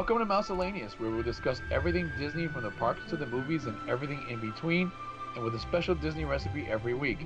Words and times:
Welcome 0.00 0.20
to 0.20 0.24
Mouselanius, 0.24 0.98
where 0.98 1.10
we'll 1.10 1.22
discuss 1.22 1.60
everything 1.70 2.10
Disney 2.18 2.48
from 2.48 2.62
the 2.62 2.70
parks 2.70 3.02
to 3.10 3.18
the 3.18 3.26
movies 3.26 3.66
and 3.66 3.76
everything 3.86 4.24
in 4.30 4.40
between, 4.40 4.90
and 5.34 5.44
with 5.44 5.54
a 5.54 5.58
special 5.58 5.94
Disney 5.94 6.24
recipe 6.24 6.66
every 6.70 6.94
week. 6.94 7.18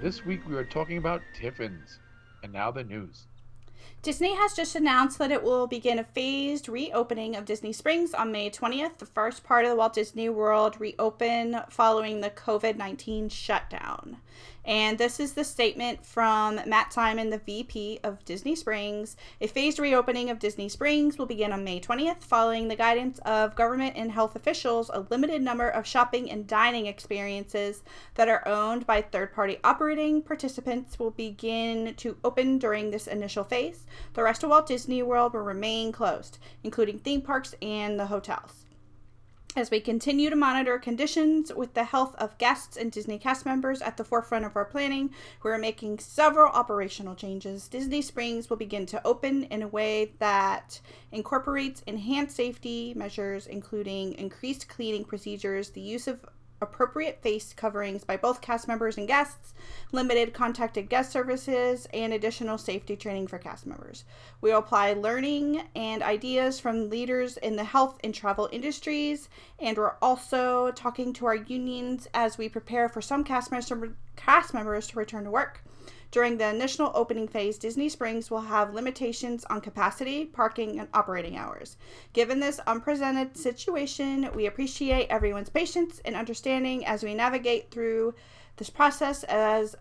This 0.00 0.24
week 0.24 0.48
we 0.48 0.54
are 0.54 0.62
talking 0.62 0.98
about 0.98 1.20
Tiffins. 1.34 1.98
And 2.44 2.52
now 2.52 2.70
the 2.70 2.84
news. 2.84 3.24
Disney 4.02 4.36
has 4.36 4.54
just 4.54 4.76
announced 4.76 5.18
that 5.18 5.32
it 5.32 5.42
will 5.42 5.66
begin 5.66 5.98
a 5.98 6.04
phased 6.04 6.68
reopening 6.68 7.34
of 7.34 7.44
Disney 7.44 7.72
Springs 7.72 8.14
on 8.14 8.30
May 8.30 8.50
20th, 8.50 8.98
the 8.98 9.06
first 9.06 9.42
part 9.42 9.64
of 9.64 9.72
the 9.72 9.76
Walt 9.76 9.94
Disney 9.94 10.28
World 10.28 10.80
reopen 10.80 11.62
following 11.70 12.20
the 12.20 12.30
COVID 12.30 12.76
19 12.76 13.30
shutdown. 13.30 14.18
And 14.64 14.96
this 14.96 15.18
is 15.18 15.32
the 15.32 15.42
statement 15.42 16.06
from 16.06 16.60
Matt 16.66 16.92
Simon, 16.92 17.30
the 17.30 17.38
VP 17.38 17.98
of 18.04 18.24
Disney 18.24 18.54
Springs. 18.54 19.16
A 19.40 19.48
phased 19.48 19.80
reopening 19.80 20.30
of 20.30 20.38
Disney 20.38 20.68
Springs 20.68 21.18
will 21.18 21.26
begin 21.26 21.52
on 21.52 21.64
May 21.64 21.80
20th, 21.80 22.22
following 22.22 22.68
the 22.68 22.76
guidance 22.76 23.18
of 23.20 23.56
government 23.56 23.96
and 23.96 24.12
health 24.12 24.36
officials. 24.36 24.90
A 24.94 25.06
limited 25.10 25.42
number 25.42 25.68
of 25.68 25.86
shopping 25.86 26.30
and 26.30 26.46
dining 26.46 26.86
experiences 26.86 27.82
that 28.14 28.28
are 28.28 28.46
owned 28.46 28.86
by 28.86 29.02
third 29.02 29.32
party 29.34 29.58
operating 29.64 30.22
participants 30.22 30.98
will 30.98 31.10
begin 31.10 31.94
to 31.96 32.16
open 32.22 32.58
during 32.58 32.90
this 32.90 33.08
initial 33.08 33.42
phase. 33.42 33.84
The 34.14 34.22
rest 34.22 34.44
of 34.44 34.50
Walt 34.50 34.68
Disney 34.68 35.02
World 35.02 35.32
will 35.32 35.40
remain 35.40 35.90
closed, 35.90 36.38
including 36.62 37.00
theme 37.00 37.22
parks 37.22 37.54
and 37.60 37.98
the 37.98 38.06
hotels. 38.06 38.61
As 39.54 39.70
we 39.70 39.80
continue 39.80 40.30
to 40.30 40.36
monitor 40.36 40.78
conditions 40.78 41.52
with 41.52 41.74
the 41.74 41.84
health 41.84 42.14
of 42.16 42.38
guests 42.38 42.74
and 42.74 42.90
Disney 42.90 43.18
cast 43.18 43.44
members 43.44 43.82
at 43.82 43.98
the 43.98 44.04
forefront 44.04 44.46
of 44.46 44.56
our 44.56 44.64
planning, 44.64 45.10
we 45.44 45.50
are 45.50 45.58
making 45.58 45.98
several 45.98 46.50
operational 46.50 47.14
changes. 47.14 47.68
Disney 47.68 48.00
Springs 48.00 48.48
will 48.48 48.56
begin 48.56 48.86
to 48.86 49.06
open 49.06 49.44
in 49.44 49.60
a 49.60 49.68
way 49.68 50.14
that 50.20 50.80
incorporates 51.10 51.82
enhanced 51.82 52.34
safety 52.34 52.94
measures, 52.94 53.46
including 53.46 54.14
increased 54.14 54.68
cleaning 54.68 55.04
procedures, 55.04 55.68
the 55.68 55.82
use 55.82 56.08
of 56.08 56.24
appropriate 56.62 57.20
face 57.20 57.52
coverings 57.52 58.04
by 58.04 58.16
both 58.16 58.40
cast 58.40 58.68
members 58.68 58.96
and 58.96 59.08
guests, 59.08 59.52
limited 59.90 60.32
contacted 60.32 60.88
guest 60.88 61.12
services, 61.12 61.86
and 61.92 62.12
additional 62.12 62.56
safety 62.56 62.96
training 62.96 63.26
for 63.26 63.38
cast 63.38 63.66
members. 63.66 64.04
We 64.40 64.52
apply 64.52 64.94
learning 64.94 65.62
and 65.74 66.02
ideas 66.02 66.60
from 66.60 66.88
leaders 66.88 67.36
in 67.36 67.56
the 67.56 67.64
health 67.64 67.98
and 68.02 68.14
travel 68.14 68.48
industries, 68.52 69.28
and 69.58 69.76
we're 69.76 69.96
also 70.00 70.70
talking 70.70 71.12
to 71.14 71.26
our 71.26 71.34
unions 71.34 72.08
as 72.14 72.38
we 72.38 72.48
prepare 72.48 72.88
for 72.88 73.02
some 73.02 73.24
cast 73.24 73.50
members, 73.50 73.92
cast 74.16 74.54
members 74.54 74.86
to 74.88 74.98
return 74.98 75.24
to 75.24 75.30
work. 75.30 75.62
During 76.12 76.36
the 76.36 76.50
initial 76.50 76.92
opening 76.94 77.26
phase, 77.26 77.56
Disney 77.56 77.88
Springs 77.88 78.30
will 78.30 78.42
have 78.42 78.74
limitations 78.74 79.46
on 79.46 79.62
capacity, 79.62 80.26
parking, 80.26 80.78
and 80.78 80.90
operating 80.92 81.38
hours. 81.38 81.78
Given 82.12 82.38
this 82.38 82.60
unprecedented 82.66 83.34
situation, 83.38 84.28
we 84.34 84.44
appreciate 84.44 85.08
everyone's 85.08 85.48
patience 85.48 86.02
and 86.04 86.14
understanding 86.14 86.84
as 86.84 87.02
we 87.02 87.14
navigate 87.14 87.70
through 87.70 88.14
this 88.58 88.68
process 88.68 89.24
as 89.24 89.74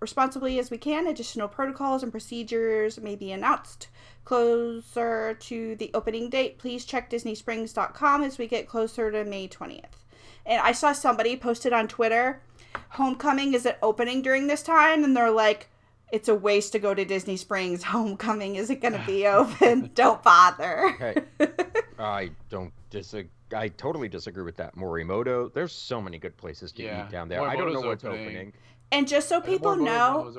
responsibly 0.00 0.58
as 0.58 0.70
we 0.70 0.76
can. 0.76 1.06
Additional 1.06 1.48
protocols 1.48 2.02
and 2.02 2.12
procedures 2.12 3.00
may 3.00 3.16
be 3.16 3.32
announced 3.32 3.88
closer 4.26 5.32
to 5.32 5.76
the 5.76 5.90
opening 5.94 6.28
date. 6.28 6.58
Please 6.58 6.84
check 6.84 7.08
DisneySprings.com 7.08 8.22
as 8.22 8.36
we 8.36 8.46
get 8.46 8.68
closer 8.68 9.10
to 9.10 9.24
May 9.24 9.48
20th. 9.48 10.04
And 10.44 10.60
I 10.60 10.72
saw 10.72 10.92
somebody 10.92 11.38
posted 11.38 11.72
on 11.72 11.88
Twitter 11.88 12.42
Homecoming 12.90 13.54
isn't 13.54 13.76
opening 13.82 14.22
during 14.22 14.46
this 14.46 14.62
time, 14.62 15.04
and 15.04 15.16
they're 15.16 15.30
like, 15.30 15.68
it's 16.12 16.28
a 16.28 16.34
waste 16.34 16.72
to 16.72 16.78
go 16.78 16.94
to 16.94 17.04
Disney 17.04 17.36
Springs. 17.36 17.82
Homecoming 17.84 18.56
isn't 18.56 18.80
going 18.80 18.94
to 18.94 19.04
be 19.06 19.26
open. 19.26 19.90
don't 19.94 20.22
bother. 20.22 20.90
hey, 20.98 21.16
I 21.98 22.30
don't 22.48 22.72
disagree. 22.90 23.30
I 23.54 23.68
totally 23.68 24.08
disagree 24.08 24.42
with 24.42 24.56
that. 24.56 24.74
Morimoto, 24.76 25.52
there's 25.52 25.72
so 25.72 26.00
many 26.00 26.18
good 26.18 26.36
places 26.36 26.72
to 26.72 26.82
yeah. 26.82 27.04
eat 27.04 27.10
down 27.10 27.28
there. 27.28 27.42
I 27.42 27.54
don't 27.56 27.72
know 27.72 27.80
what's 27.82 28.04
opening. 28.04 28.26
opening. 28.26 28.52
And 28.90 29.06
just 29.06 29.28
so 29.28 29.40
people 29.40 29.76
know, 29.76 30.32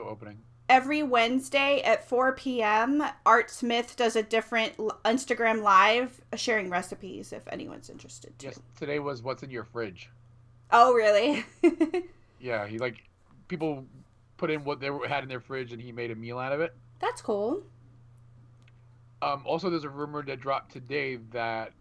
every 0.70 1.04
Wednesday 1.04 1.82
at 1.82 2.08
4 2.08 2.34
p.m., 2.34 3.04
Art 3.26 3.50
Smith 3.50 3.96
does 3.96 4.16
a 4.16 4.24
different 4.24 4.76
Instagram 4.78 5.62
live 5.62 6.22
uh, 6.34 6.36
sharing 6.36 6.70
recipes 6.70 7.32
if 7.32 7.48
anyone's 7.52 7.90
interested. 7.90 8.38
Too. 8.40 8.48
Yes, 8.48 8.60
today 8.78 9.00
was 9.00 9.22
what's 9.22 9.44
in 9.44 9.50
your 9.50 9.64
fridge. 9.64 10.10
Oh, 10.72 10.94
really? 10.94 11.46
Yeah, 12.40 12.68
he 12.68 12.78
like 12.78 13.04
people 13.48 13.86
put 14.38 14.52
in 14.52 14.64
what 14.64 14.80
they 14.80 14.90
had 15.08 15.24
in 15.24 15.30
their 15.30 15.40
fridge, 15.40 15.72
and 15.72 15.82
he 15.82 15.92
made 15.92 16.12
a 16.12 16.16
meal 16.16 16.38
out 16.38 16.52
of 16.52 16.62
it. 16.62 16.76
That's 17.00 17.22
cool. 17.22 17.64
Um, 19.22 19.44
also, 19.46 19.70
there's 19.70 19.86
a 19.86 19.90
rumor 19.90 20.24
that 20.24 20.40
dropped 20.40 20.72
today 20.72 21.18
that 21.32 21.72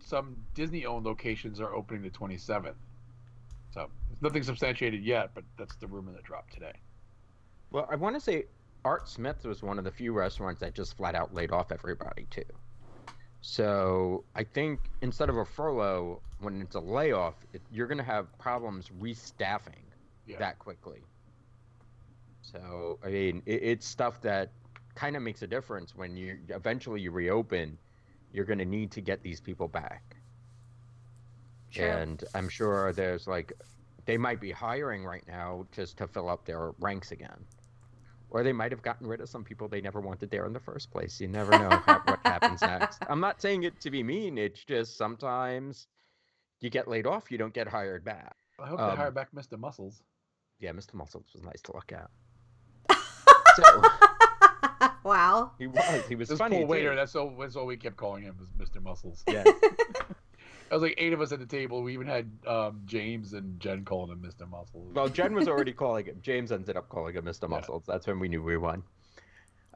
some 0.00 0.36
Disney-owned 0.54 1.04
locations 1.04 1.60
are 1.60 1.74
opening 1.74 2.02
the 2.02 2.10
27th. 2.10 2.74
So 3.72 3.88
nothing 4.20 4.42
substantiated 4.42 5.02
yet, 5.04 5.30
but 5.34 5.44
that's 5.58 5.76
the 5.76 5.86
rumor 5.86 6.12
that 6.12 6.24
dropped 6.24 6.52
today. 6.52 6.72
Well, 7.70 7.86
I 7.90 7.96
want 7.96 8.16
to 8.16 8.20
say 8.20 8.46
Art 8.84 9.08
Smith 9.08 9.44
was 9.44 9.62
one 9.62 9.78
of 9.78 9.84
the 9.84 9.90
few 9.90 10.12
restaurants 10.12 10.60
that 10.60 10.74
just 10.74 10.96
flat 10.96 11.14
out 11.14 11.32
laid 11.32 11.52
off 11.52 11.72
everybody 11.72 12.26
too. 12.30 12.44
So 13.40 14.24
I 14.34 14.44
think 14.44 14.80
instead 15.00 15.28
of 15.28 15.36
a 15.36 15.44
furlough, 15.44 16.20
when 16.42 16.60
it's 16.60 16.74
a 16.74 16.80
layoff, 16.80 17.34
it, 17.52 17.62
you're 17.70 17.86
going 17.86 17.98
to 17.98 18.04
have 18.04 18.26
problems 18.38 18.90
restaffing 19.00 19.84
yeah. 20.26 20.38
that 20.38 20.58
quickly. 20.58 21.00
So 22.42 22.98
I 23.04 23.08
mean, 23.08 23.42
it, 23.46 23.62
it's 23.62 23.86
stuff 23.86 24.20
that 24.22 24.50
kind 24.94 25.16
of 25.16 25.22
makes 25.22 25.42
a 25.42 25.46
difference 25.46 25.94
when 25.96 26.16
you 26.16 26.38
eventually 26.48 27.00
you 27.00 27.10
reopen. 27.10 27.78
You're 28.32 28.44
going 28.44 28.58
to 28.58 28.64
need 28.64 28.90
to 28.92 29.00
get 29.00 29.22
these 29.22 29.40
people 29.40 29.68
back. 29.68 30.16
Sure. 31.70 31.86
And 31.86 32.22
I'm 32.34 32.48
sure 32.48 32.92
there's 32.92 33.26
like, 33.26 33.52
they 34.04 34.16
might 34.16 34.40
be 34.40 34.50
hiring 34.50 35.04
right 35.04 35.24
now 35.28 35.66
just 35.72 35.98
to 35.98 36.06
fill 36.06 36.28
up 36.28 36.44
their 36.44 36.72
ranks 36.80 37.12
again. 37.12 37.44
Or 38.30 38.42
they 38.42 38.52
might 38.52 38.72
have 38.72 38.80
gotten 38.80 39.06
rid 39.06 39.20
of 39.20 39.28
some 39.28 39.44
people 39.44 39.68
they 39.68 39.82
never 39.82 40.00
wanted 40.00 40.30
there 40.30 40.46
in 40.46 40.54
the 40.54 40.60
first 40.60 40.90
place. 40.90 41.20
You 41.20 41.28
never 41.28 41.50
know 41.50 41.68
what 41.68 42.20
happens 42.24 42.62
next. 42.62 43.02
I'm 43.08 43.20
not 43.20 43.42
saying 43.42 43.64
it 43.64 43.78
to 43.82 43.90
be 43.90 44.02
mean. 44.02 44.38
It's 44.38 44.64
just 44.64 44.96
sometimes 44.96 45.88
you 46.62 46.70
get 46.70 46.88
laid 46.88 47.06
off, 47.06 47.30
you 47.30 47.36
don't 47.36 47.52
get 47.52 47.68
hired 47.68 48.04
back. 48.04 48.36
I 48.58 48.68
hope 48.68 48.80
um, 48.80 48.90
they 48.90 48.96
hire 48.96 49.10
back 49.10 49.28
Mr. 49.34 49.58
Muscles. 49.58 50.02
Yeah, 50.60 50.70
Mr. 50.70 50.94
Muscles 50.94 51.26
was 51.34 51.42
nice 51.42 51.60
to 51.62 51.72
look 51.74 51.92
at. 51.92 52.08
so, 53.56 53.82
wow. 55.04 55.50
He 55.58 55.66
was. 55.66 56.06
He 56.08 56.14
was 56.14 56.28
this 56.28 56.38
funny. 56.38 56.58
Poor 56.58 56.66
waiter. 56.66 56.94
That's 56.94 57.16
all. 57.16 57.34
That's 57.38 57.56
all 57.56 57.66
we 57.66 57.76
kept 57.76 57.96
calling 57.96 58.22
him 58.22 58.36
was 58.38 58.48
Mr. 58.50 58.80
Muscles. 58.80 59.24
Yeah. 59.28 59.44
I 60.70 60.74
was 60.74 60.82
like 60.82 60.94
eight 60.96 61.12
of 61.12 61.20
us 61.20 61.32
at 61.32 61.38
the 61.38 61.46
table. 61.46 61.82
We 61.82 61.92
even 61.92 62.06
had 62.06 62.30
um, 62.46 62.80
James 62.86 63.34
and 63.34 63.60
Jen 63.60 63.84
calling 63.84 64.10
him 64.10 64.22
Mr. 64.22 64.48
Muscles. 64.48 64.94
Well, 64.94 65.08
Jen 65.08 65.34
was 65.34 65.46
already 65.46 65.72
calling 65.74 66.06
him. 66.06 66.18
James 66.22 66.50
ended 66.50 66.76
up 66.78 66.88
calling 66.88 67.14
him 67.14 67.24
Mr. 67.24 67.46
Muscles. 67.46 67.84
Yeah. 67.86 67.94
That's 67.94 68.06
when 68.06 68.18
we 68.18 68.28
knew 68.28 68.42
we 68.42 68.56
won. 68.56 68.82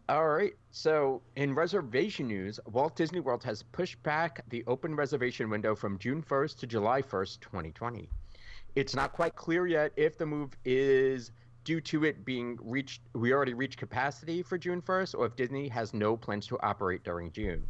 All 0.09 0.29
right. 0.29 0.53
So, 0.71 1.21
in 1.35 1.53
reservation 1.53 2.29
news, 2.29 2.61
Walt 2.67 2.95
Disney 2.95 3.19
World 3.19 3.43
has 3.43 3.65
pushed 3.65 4.01
back 4.05 4.41
the 4.51 4.63
open 4.69 4.95
reservation 4.95 5.51
window 5.51 5.75
from 5.75 5.99
June 5.99 6.23
1st 6.23 6.61
to 6.61 6.67
July 6.69 7.03
1st, 7.03 7.41
2020. 7.41 8.09
It's 8.77 8.95
not 8.95 9.13
quite 9.13 9.35
clear 9.35 9.67
yet 9.67 9.93
if 9.97 10.17
the 10.17 10.25
move 10.25 10.57
is 10.65 11.33
due 11.65 11.81
to 11.81 12.05
it 12.05 12.25
being 12.25 12.57
reached, 12.63 13.01
we 13.15 13.33
already 13.33 13.55
reached 13.55 13.79
capacity 13.79 14.45
for 14.45 14.57
June 14.57 14.81
1st, 14.81 15.19
or 15.19 15.27
if 15.27 15.35
Disney 15.35 15.67
has 15.67 15.93
no 15.93 16.17
plans 16.17 16.47
to 16.47 16.61
operate 16.61 17.03
during 17.03 17.33
June. 17.33 17.69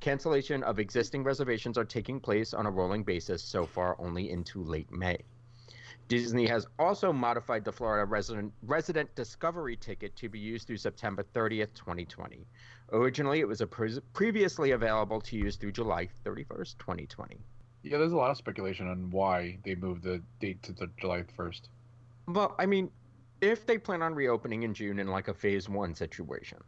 Cancellation 0.00 0.64
of 0.64 0.80
existing 0.80 1.22
reservations 1.22 1.78
are 1.78 1.84
taking 1.84 2.18
place 2.18 2.52
on 2.52 2.66
a 2.66 2.70
rolling 2.70 3.04
basis, 3.04 3.44
so 3.44 3.64
far 3.64 3.94
only 4.00 4.30
into 4.30 4.60
late 4.64 4.90
May. 4.90 5.18
Disney 6.08 6.46
has 6.46 6.66
also 6.78 7.12
modified 7.12 7.64
the 7.64 7.72
Florida 7.72 8.04
resident, 8.04 8.52
resident 8.62 9.12
discovery 9.14 9.76
ticket 9.76 10.14
to 10.16 10.28
be 10.28 10.38
used 10.38 10.66
through 10.66 10.76
September 10.76 11.24
30th, 11.34 11.74
2020. 11.74 12.46
Originally, 12.92 13.40
it 13.40 13.48
was 13.48 13.62
pre- 13.70 13.98
previously 14.12 14.70
available 14.70 15.20
to 15.20 15.36
use 15.36 15.56
through 15.56 15.72
July 15.72 16.08
31st, 16.24 16.78
2020. 16.78 17.40
Yeah, 17.82 17.98
there's 17.98 18.12
a 18.12 18.16
lot 18.16 18.30
of 18.30 18.36
speculation 18.36 18.88
on 18.88 19.10
why 19.10 19.58
they 19.64 19.74
moved 19.74 20.04
the 20.04 20.22
date 20.40 20.62
to 20.64 20.72
the 20.72 20.88
July 21.00 21.24
1st. 21.36 21.62
Well, 22.28 22.54
I 22.58 22.66
mean, 22.66 22.90
if 23.40 23.66
they 23.66 23.78
plan 23.78 24.02
on 24.02 24.14
reopening 24.14 24.62
in 24.62 24.74
June 24.74 24.98
in 25.00 25.08
like 25.08 25.28
a 25.28 25.34
phase 25.34 25.68
one 25.68 25.94
situation, 25.94 26.58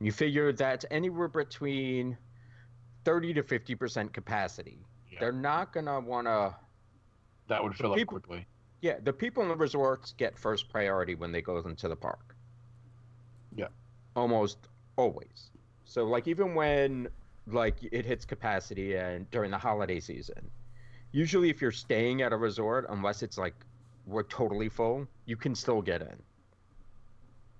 you 0.00 0.12
figure 0.12 0.52
that's 0.52 0.84
anywhere 0.90 1.28
between 1.28 2.16
30 3.04 3.34
to 3.34 3.42
50% 3.42 4.12
capacity. 4.12 4.78
Yeah. 5.10 5.20
They're 5.20 5.32
not 5.32 5.72
going 5.72 5.86
to 5.86 6.00
want 6.00 6.26
to. 6.26 6.54
That 7.48 7.62
would 7.62 7.76
fill 7.76 7.94
people, 7.94 8.16
up 8.16 8.22
quickly 8.22 8.46
yeah, 8.86 8.98
the 9.02 9.12
people 9.12 9.42
in 9.42 9.48
the 9.48 9.56
resorts 9.56 10.14
get 10.16 10.38
first 10.38 10.68
priority 10.68 11.16
when 11.16 11.32
they 11.32 11.42
go 11.42 11.58
into 11.58 11.88
the 11.88 11.96
park. 11.96 12.36
Yeah. 13.56 13.66
Almost 14.14 14.58
always. 14.94 15.50
So 15.84 16.04
like 16.04 16.28
even 16.28 16.54
when 16.54 17.08
like 17.48 17.78
it 17.82 18.06
hits 18.06 18.24
capacity 18.24 18.94
and 18.94 19.28
during 19.32 19.50
the 19.50 19.58
holiday 19.58 19.98
season, 19.98 20.48
usually 21.10 21.50
if 21.50 21.60
you're 21.60 21.72
staying 21.72 22.22
at 22.22 22.32
a 22.32 22.36
resort, 22.36 22.86
unless 22.88 23.24
it's 23.24 23.36
like 23.36 23.54
we're 24.06 24.22
totally 24.22 24.68
full, 24.68 25.08
you 25.24 25.36
can 25.36 25.56
still 25.56 25.82
get 25.82 26.00
in. 26.00 26.22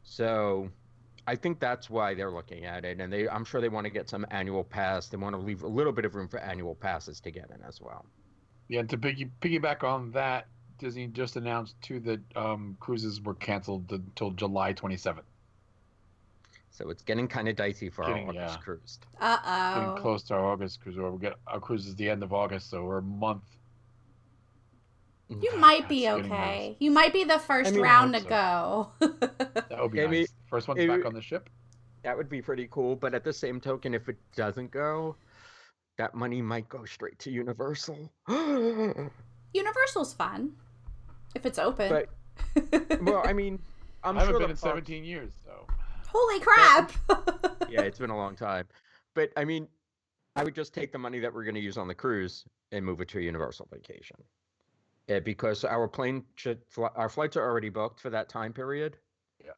So 0.05 0.71
I 1.27 1.35
think 1.35 1.59
that's 1.59 1.91
why 1.91 2.15
they're 2.15 2.31
looking 2.31 2.67
at 2.67 2.85
it, 2.85 3.01
and 3.01 3.13
they 3.13 3.29
I'm 3.29 3.45
sure 3.45 3.61
they 3.61 3.69
want 3.69 3.85
to 3.87 3.91
get 3.91 4.09
some 4.09 4.25
annual 4.31 4.63
pass. 4.63 5.09
They 5.09 5.17
want 5.17 5.35
to 5.35 5.41
leave 5.41 5.65
a 5.65 5.69
little 5.69 5.93
bit 5.93 6.05
of 6.05 6.15
room 6.15 6.29
for 6.29 6.39
annual 6.39 6.77
passes 6.77 7.19
to 7.23 7.33
get 7.33 7.51
in 7.51 7.65
as 7.67 7.81
well. 7.81 8.07
Yeah, 8.69 8.81
and 8.81 8.91
to 8.91 8.99
piggy, 8.99 9.31
piggyback 9.41 9.83
on 9.83 10.13
that, 10.13 10.47
Disney 10.79 11.07
just 11.07 11.37
announced 11.37 11.75
too 11.83 12.01
that 12.01 12.21
um, 12.37 12.77
cruises 12.81 13.21
were 13.21 13.35
canceled 13.35 13.91
until 13.91 14.31
July 14.31 14.73
27th. 14.73 15.21
So 16.71 16.91
it's 16.91 17.03
getting 17.03 17.27
kind 17.27 17.49
of 17.49 17.57
dicey 17.57 17.89
for 17.89 18.05
Getting- 18.05 18.25
our 18.29 18.35
August 18.35 18.59
yeah. 18.59 18.63
cruise. 18.63 18.99
Uh 19.19 19.75
Getting 19.75 19.89
oh. 19.91 20.03
close 20.03 20.23
to 20.25 20.35
our 20.35 20.45
August 20.45 20.83
cruise. 20.83 20.99
Or 20.99 21.11
we 21.11 21.19
get 21.21 21.35
our 21.47 21.59
cruise 21.59 21.87
is 21.87 21.95
the 21.97 22.11
end 22.11 22.23
of 22.23 22.35
August, 22.35 22.69
so 22.69 22.85
we're 22.85 22.99
a 22.99 23.03
month. 23.03 23.45
You 25.29 25.57
might 25.57 25.89
be 25.89 26.05
That's 26.05 26.17
getting 26.19 26.33
okay. 26.33 26.77
You 26.79 26.91
might 26.91 27.13
be 27.15 27.25
the 27.25 27.39
first 27.39 27.71
I 27.71 27.73
mean, 27.73 27.81
round 27.81 28.13
to 28.15 28.21
hope 28.21 28.29
go. 28.29 28.89
That 29.71 29.79
would 29.81 29.91
be 29.93 29.99
Maybe- 29.99 30.19
nice. 30.21 30.33
First 30.51 30.69
one's 30.69 30.81
it- 30.81 30.89
back 30.89 31.05
on 31.07 31.15
the 31.15 31.23
ship. 31.23 31.49
That 32.03 32.17
would 32.17 32.29
be 32.29 32.41
pretty 32.43 32.69
cool, 32.71 32.95
but 32.95 33.15
at 33.15 33.25
the 33.25 33.33
same 33.33 33.59
token, 33.61 33.93
if 33.93 34.09
it 34.09 34.17
doesn't 34.37 34.71
go, 34.71 35.17
that 35.99 36.15
money 36.15 36.41
might 36.41 36.69
go 36.69 36.85
straight 36.85 37.19
to 37.21 37.33
Universal. 37.33 38.09
Universal's 39.55 40.15
fun 40.15 40.53
if 41.37 41.47
it's 41.47 41.59
open. 41.59 42.07
well, 43.03 43.23
I 43.25 43.33
mean, 43.33 43.61
I'm 44.05 44.17
I 44.17 44.21
haven't 44.21 44.33
sure 44.33 44.41
been 44.41 44.49
the 44.49 44.55
in 44.55 44.57
parks- 44.57 44.89
17 44.89 45.05
years, 45.05 45.33
so 45.45 45.67
Holy 46.09 46.41
crap! 46.41 46.93
yeah, 47.69 47.83
it's 47.83 47.99
been 47.99 48.11
a 48.11 48.17
long 48.17 48.35
time. 48.35 48.67
But 49.15 49.31
I 49.37 49.45
mean, 49.45 49.69
I 50.35 50.45
would 50.45 50.55
just 50.55 50.73
take 50.75 50.93
the 50.93 50.99
money 50.99 51.19
that 51.21 51.33
we're 51.33 51.45
going 51.45 51.55
to 51.55 51.61
use 51.61 51.77
on 51.77 51.89
the 51.89 51.95
cruise 51.95 52.45
and 52.73 52.85
move 52.85 53.01
it 53.01 53.09
to 53.09 53.19
a 53.19 53.23
Universal 53.23 53.69
vacation. 53.73 54.17
Yeah, 55.09 55.21
because 55.21 55.65
our 55.65 55.87
plane, 55.87 56.25
should 56.35 56.61
fl- 56.69 56.87
our 56.97 57.09
flights 57.09 57.37
are 57.37 57.45
already 57.45 57.69
booked 57.69 58.01
for 58.01 58.11
that 58.11 58.29
time 58.29 58.53
period. 58.53 58.97
Yeah. 59.45 59.53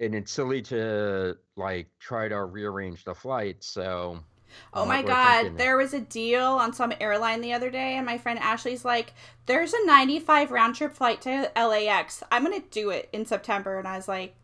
And 0.00 0.14
it's 0.14 0.32
silly 0.32 0.62
to 0.62 1.36
like 1.56 1.88
try 1.98 2.28
to 2.28 2.44
rearrange 2.44 3.04
the 3.04 3.14
flight. 3.14 3.62
So. 3.62 4.20
Oh 4.72 4.84
my 4.84 5.02
god, 5.02 5.56
there 5.56 5.76
was 5.76 5.94
a 5.94 6.00
deal 6.00 6.42
on 6.44 6.72
some 6.72 6.92
airline 7.00 7.40
the 7.40 7.52
other 7.52 7.70
day, 7.70 7.96
and 7.96 8.06
my 8.06 8.18
friend 8.18 8.38
Ashley's 8.38 8.84
like, 8.84 9.14
There's 9.46 9.72
a 9.74 9.86
95 9.86 10.50
round 10.50 10.74
trip 10.76 10.94
flight 10.94 11.20
to 11.22 11.50
LAX. 11.56 12.22
I'm 12.30 12.42
gonna 12.44 12.60
do 12.70 12.90
it 12.90 13.08
in 13.12 13.26
September. 13.26 13.78
And 13.78 13.86
I 13.88 13.96
was 13.96 14.08
like, 14.08 14.34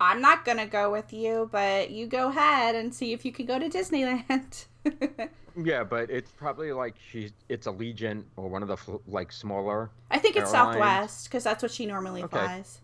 I'm 0.00 0.20
not 0.20 0.44
gonna 0.44 0.66
go 0.66 0.90
with 0.90 1.12
you, 1.12 1.48
but 1.52 1.90
you 1.90 2.06
go 2.06 2.28
ahead 2.28 2.74
and 2.74 2.94
see 2.94 3.12
if 3.12 3.24
you 3.24 3.32
can 3.32 3.46
go 3.46 3.58
to 3.58 3.68
Disneyland. 3.68 4.64
Yeah, 5.56 5.82
but 5.82 6.10
it's 6.10 6.30
probably 6.30 6.72
like 6.72 6.94
she's 7.10 7.32
it's 7.48 7.66
Allegiant 7.66 8.22
or 8.36 8.48
one 8.48 8.62
of 8.62 8.68
the 8.68 8.76
fl- 8.76 8.96
like 9.08 9.32
smaller 9.32 9.90
I 10.10 10.18
think 10.18 10.36
it's 10.36 10.54
Airlines. 10.54 10.74
Southwest 10.76 11.24
because 11.24 11.42
that's 11.44 11.60
what 11.62 11.72
she 11.72 11.86
normally 11.86 12.22
Okay. 12.22 12.36
flies. 12.38 12.80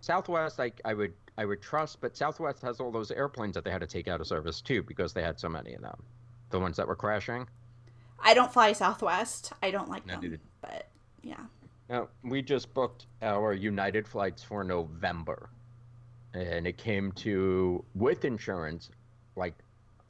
Southwest. 0.00 0.58
Like 0.58 0.80
I 0.84 0.94
would 0.94 1.12
I 1.38 1.44
would 1.44 1.62
trust, 1.62 2.00
but 2.00 2.16
Southwest 2.16 2.62
has 2.62 2.80
all 2.80 2.90
those 2.90 3.10
airplanes 3.10 3.54
that 3.54 3.64
they 3.64 3.70
had 3.70 3.80
to 3.80 3.86
take 3.86 4.08
out 4.08 4.20
of 4.20 4.26
service 4.26 4.60
too 4.60 4.82
because 4.82 5.12
they 5.12 5.22
had 5.22 5.38
so 5.40 5.48
many 5.48 5.74
of 5.74 5.82
them, 5.82 6.02
the 6.50 6.58
ones 6.60 6.76
that 6.76 6.86
were 6.86 6.96
crashing. 6.96 7.46
I 8.22 8.34
don't 8.34 8.52
fly 8.52 8.72
Southwest. 8.72 9.52
I 9.62 9.70
don't 9.70 9.88
like 9.88 10.06
No, 10.06 10.14
them. 10.14 10.22
neither- 10.22 10.40
But 10.60 10.88
yeah. 11.22 11.40
Now 11.88 12.08
we 12.22 12.42
just 12.42 12.72
booked 12.74 13.06
our 13.22 13.52
United 13.52 14.06
flights 14.06 14.42
for 14.44 14.62
November, 14.62 15.50
and 16.34 16.66
it 16.66 16.76
came 16.78 17.10
to 17.12 17.84
with 17.94 18.24
insurance, 18.24 18.90
like 19.36 19.54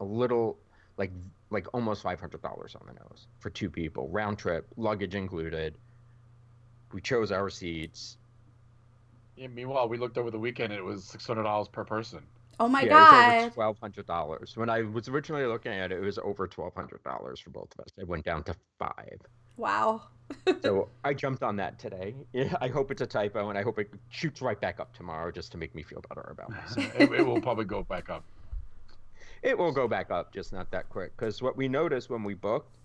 a 0.00 0.04
little, 0.04 0.58
like 0.98 1.12
like 1.50 1.66
almost 1.74 2.02
five 2.02 2.20
hundred 2.20 2.42
dollars 2.42 2.74
on 2.74 2.86
the 2.86 2.92
nose 2.92 3.26
for 3.38 3.48
two 3.50 3.70
people, 3.70 4.08
round 4.08 4.38
trip, 4.38 4.66
luggage 4.76 5.14
included. 5.14 5.74
We 6.92 7.00
chose 7.00 7.32
our 7.32 7.48
seats. 7.48 8.18
Yeah, 9.36 9.46
meanwhile, 9.48 9.88
we 9.88 9.96
looked 9.98 10.18
over 10.18 10.30
the 10.30 10.38
weekend. 10.38 10.72
and 10.72 10.78
It 10.80 10.84
was 10.84 11.04
$600 11.04 11.70
per 11.72 11.84
person. 11.84 12.20
Oh 12.58 12.68
my 12.68 12.82
yeah, 12.82 12.88
it 12.88 12.90
was 12.92 13.10
god. 13.10 13.34
over 13.44 13.50
twelve 13.54 13.78
hundred 13.80 14.06
dollars. 14.06 14.52
When 14.54 14.68
I 14.68 14.82
was 14.82 15.08
originally 15.08 15.46
looking 15.46 15.72
at 15.72 15.92
it, 15.92 15.96
it 15.96 16.00
was 16.04 16.18
over 16.18 16.46
twelve 16.46 16.74
hundred 16.74 17.02
dollars 17.04 17.40
for 17.40 17.48
both 17.48 17.72
of 17.78 17.80
us. 17.86 17.92
It 17.96 18.06
went 18.06 18.22
down 18.26 18.42
to 18.44 18.54
five. 18.78 19.18
Wow. 19.56 20.02
So 20.62 20.88
I 21.02 21.12
jumped 21.14 21.42
on 21.42 21.56
that 21.56 21.78
today. 21.78 22.14
Yeah, 22.34 22.54
I 22.60 22.68
hope 22.68 22.90
it's 22.90 23.00
a 23.00 23.06
typo, 23.06 23.48
and 23.48 23.58
I 23.58 23.62
hope 23.62 23.78
it 23.78 23.90
shoots 24.10 24.42
right 24.42 24.60
back 24.60 24.78
up 24.78 24.94
tomorrow, 24.94 25.30
just 25.32 25.50
to 25.52 25.58
make 25.58 25.74
me 25.74 25.82
feel 25.82 26.02
better 26.08 26.28
about 26.30 26.50
myself. 26.76 26.94
it, 27.00 27.10
it 27.12 27.26
will 27.26 27.40
probably 27.40 27.64
go 27.64 27.82
back 27.82 28.10
up. 28.10 28.24
it 29.42 29.56
will 29.56 29.72
go 29.72 29.88
back 29.88 30.10
up, 30.10 30.32
just 30.32 30.52
not 30.52 30.70
that 30.70 30.88
quick. 30.90 31.16
Because 31.16 31.40
what 31.42 31.56
we 31.56 31.66
noticed 31.66 32.10
when 32.10 32.22
we 32.22 32.34
booked, 32.34 32.76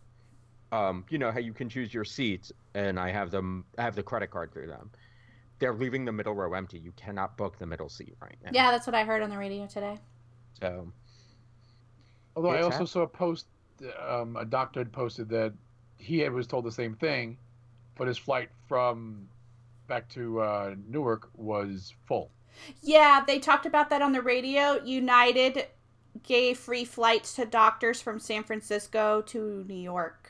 um, 0.71 1.06
you 1.09 1.18
know 1.18 1.31
how 1.31 1.39
you 1.39 1.53
can 1.53 1.68
choose 1.69 1.94
your 1.94 2.06
seats, 2.06 2.51
and 2.74 2.97
I 3.00 3.12
have 3.12 3.30
them, 3.30 3.65
I 3.77 3.81
have 3.83 3.95
the 3.95 4.03
credit 4.03 4.31
card 4.31 4.51
through 4.53 4.68
them. 4.68 4.89
They're 5.60 5.74
leaving 5.74 6.06
the 6.06 6.12
middle 6.12 6.34
row 6.34 6.54
empty. 6.54 6.78
You 6.78 6.92
cannot 6.98 7.38
book 7.38 7.57
the 7.57 7.66
middle 7.66 7.90
seat 7.90 8.16
right 8.22 8.36
now. 8.44 8.52
Yeah, 8.54 8.72
that's 8.72 8.86
what 8.88 8.96
I 8.96 9.04
heard 9.04 9.22
on 9.22 9.30
the 9.30 9.38
radio 9.38 9.66
today. 9.68 9.98
So 10.60 10.92
Although 12.36 12.50
I 12.50 12.62
also 12.62 12.80
hap- 12.80 12.88
saw 12.88 13.02
a 13.02 13.07
post, 13.07 13.48
um, 14.06 14.36
a 14.36 14.46
doctor 14.46 14.80
had 14.81 14.92
posted 14.92 15.30
that 15.30 15.54
he 15.98 16.19
had, 16.19 16.34
was 16.34 16.48
told 16.48 16.66
the 16.66 16.72
same 16.72 16.96
thing, 16.96 17.38
but 17.96 18.07
his 18.07 18.18
flight 18.18 18.50
from 18.68 19.28
back 19.88 20.10
to 20.10 20.42
uh, 20.42 20.75
Newark 20.88 21.30
was 21.36 21.94
full. 22.06 22.31
Yeah, 22.81 23.24
they 23.25 23.40
talked 23.40 23.66
about 23.66 23.90
that 23.90 24.02
on 24.02 24.12
the 24.12 24.22
radio. 24.22 24.81
United 24.84 25.68
gave 26.24 26.57
free 26.57 26.86
flights 26.86 27.36
to 27.36 27.46
doctors 27.46 28.02
from 28.02 28.19
San 28.19 28.44
Francisco 28.44 29.22
to 29.28 29.66
New 29.68 29.75
York 29.75 30.25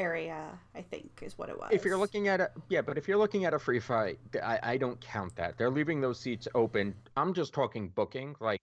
area, 0.00 0.58
I 0.74 0.82
think 0.82 1.10
is 1.22 1.36
what 1.36 1.48
it 1.48 1.58
was. 1.58 1.68
if 1.72 1.84
you're 1.84 1.98
looking 1.98 2.28
at 2.28 2.40
a 2.40 2.50
yeah, 2.68 2.80
but 2.80 2.96
if 2.98 3.06
you're 3.06 3.18
looking 3.18 3.44
at 3.44 3.54
a 3.54 3.58
free 3.58 3.80
fight, 3.80 4.18
I, 4.42 4.58
I 4.62 4.76
don't 4.76 5.00
count 5.00 5.36
that. 5.36 5.58
They're 5.58 5.70
leaving 5.70 6.00
those 6.00 6.18
seats 6.18 6.48
open. 6.54 6.94
I'm 7.16 7.34
just 7.34 7.52
talking 7.52 7.88
booking. 7.88 8.34
Like, 8.40 8.60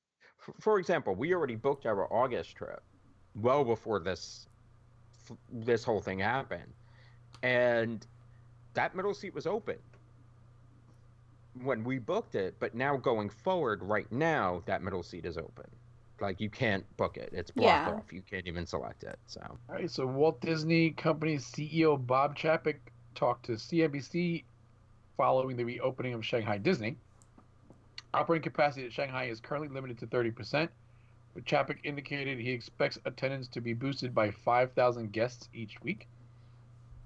f- 0.48 0.56
for 0.60 0.80
example, 0.80 1.16
we 1.16 1.34
already 1.34 1.56
booked 1.56 1.86
our 1.86 2.12
August 2.12 2.56
trip 2.56 2.82
well 3.36 3.64
before 3.64 4.00
this 4.00 4.48
f- 5.30 5.38
this 5.52 5.84
whole 5.84 6.02
thing 6.02 6.20
happened, 6.20 6.74
and 7.44 8.06
that 8.74 8.96
middle 8.96 9.14
seat 9.14 9.34
was 9.34 9.46
open 9.48 9.78
when 11.62 11.84
we 11.84 12.00
booked 12.00 12.36
it. 12.36 12.56
But 12.60 12.76
now 12.76 12.98
going 12.98 13.30
forward, 13.30 13.84
right 13.84 14.12
now, 14.12 14.64
that 14.66 14.82
middle 14.84 15.04
seat 15.04 15.26
is 15.26 15.38
open. 15.38 15.66
Like 16.20 16.40
you 16.42 16.50
can't 16.50 16.84
book 16.98 17.18
it; 17.18 17.30
it's 17.32 17.52
blocked 17.52 17.88
Yeah. 17.88 17.94
off. 17.96 18.12
You 18.12 18.22
can't 18.22 18.48
even 18.48 18.66
select 18.66 19.04
it. 19.04 19.20
So. 19.28 19.42
All 19.42 19.76
right, 19.76 19.90
so 19.90 20.06
Walt 20.06 20.42
Disney 20.42 20.92
Company 20.92 21.38
CEO 21.38 21.96
Bob 22.06 22.36
Chapek 22.36 22.78
talked 23.16 23.46
to 23.46 23.54
CNBC 23.54 24.44
following 25.16 25.58
the 25.58 25.64
reopening 25.66 26.14
of 26.14 26.26
Shanghai 26.26 26.58
Disney. 26.58 26.98
Operating 28.14 28.44
capacity 28.44 28.86
at 28.86 28.94
Shanghai 28.94 29.26
is 29.26 29.40
currently 29.40 29.68
limited 29.68 29.98
to 30.00 30.08
30%, 30.08 30.70
but 31.34 31.46
Chapek 31.46 31.78
indicated 31.84 32.40
he 32.40 32.52
expects 32.52 32.98
attendance 33.06 33.48
to 33.50 33.62
be 33.62 33.74
boosted 33.74 34.14
by 34.16 34.32
5,000 34.32 35.12
guests 35.12 35.50
each 35.54 35.82
week. 35.82 36.08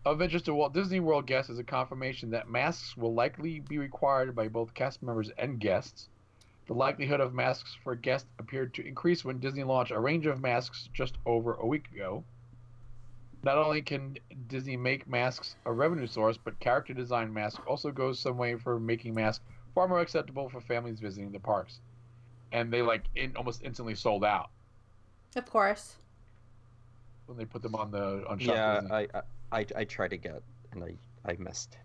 Of 0.05 0.21
interest 0.21 0.45
to 0.45 0.53
Walt 0.55 0.73
Disney 0.73 0.99
World 0.99 1.27
guests 1.27 1.49
is 1.49 1.59
a 1.59 1.63
confirmation 1.63 2.31
that 2.31 2.49
masks 2.49 2.97
will 2.97 3.13
likely 3.13 3.59
be 3.59 3.77
required 3.77 4.35
by 4.35 4.47
both 4.47 4.73
cast 4.73 5.03
members 5.03 5.29
and 5.37 5.59
guests. 5.59 6.09
The 6.71 6.77
likelihood 6.77 7.19
of 7.19 7.33
masks 7.33 7.75
for 7.83 7.95
guests 7.95 8.29
appeared 8.39 8.73
to 8.75 8.87
increase 8.87 9.25
when 9.25 9.39
Disney 9.39 9.65
launched 9.65 9.91
a 9.91 9.99
range 9.99 10.25
of 10.25 10.39
masks 10.39 10.87
just 10.93 11.17
over 11.25 11.55
a 11.55 11.67
week 11.67 11.89
ago. 11.93 12.23
Not 13.43 13.57
only 13.57 13.81
can 13.81 14.15
Disney 14.47 14.77
make 14.77 15.05
masks 15.05 15.57
a 15.65 15.73
revenue 15.73 16.07
source, 16.07 16.37
but 16.37 16.57
character 16.61 16.93
design 16.93 17.33
masks 17.33 17.59
also 17.67 17.91
goes 17.91 18.19
some 18.19 18.37
way 18.37 18.55
for 18.55 18.79
making 18.79 19.13
masks 19.13 19.43
far 19.75 19.85
more 19.89 19.99
acceptable 19.99 20.47
for 20.47 20.61
families 20.61 21.01
visiting 21.01 21.33
the 21.33 21.41
parks. 21.41 21.81
And 22.53 22.71
they 22.71 22.81
like 22.81 23.03
in 23.15 23.35
almost 23.35 23.63
instantly 23.65 23.93
sold 23.95 24.23
out 24.23 24.49
Of 25.35 25.45
course. 25.47 25.97
when 27.25 27.37
they 27.37 27.43
put 27.43 27.63
them 27.63 27.75
on 27.75 27.91
the 27.91 28.23
on 28.29 28.39
Shop 28.39 28.55
Yeah, 28.55 28.79
Disney. 28.79 28.95
I, 28.95 29.07
I 29.13 29.59
I 29.59 29.65
I 29.75 29.83
tried 29.83 30.11
to 30.11 30.17
get 30.17 30.41
and 30.71 30.85
I 30.85 30.93
I 31.29 31.35
missed. 31.37 31.77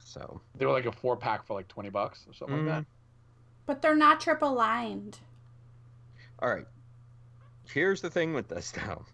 So 0.00 0.40
They 0.56 0.66
were 0.66 0.72
like 0.72 0.86
a 0.86 0.90
four 0.92 1.16
pack 1.16 1.46
for 1.46 1.54
like 1.54 1.68
twenty 1.68 1.90
bucks 1.90 2.26
or 2.28 2.34
something 2.34 2.66
like 2.66 2.74
that. 2.74 2.82
Mm. 2.82 2.86
But 3.68 3.82
they're 3.82 3.94
not 3.94 4.18
triple 4.18 4.54
lined. 4.54 5.18
all 6.40 6.48
right. 6.48 6.66
Here's 7.66 8.00
the 8.00 8.08
thing 8.08 8.32
with 8.32 8.48
this 8.48 8.70
though. 8.86 9.04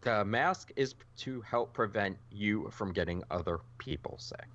The 0.00 0.24
mask 0.24 0.72
is 0.74 0.94
to 1.18 1.42
help 1.42 1.74
prevent 1.74 2.16
you 2.32 2.70
from 2.72 2.92
getting 2.94 3.22
other 3.30 3.58
people 3.76 4.16
sick. 4.18 4.48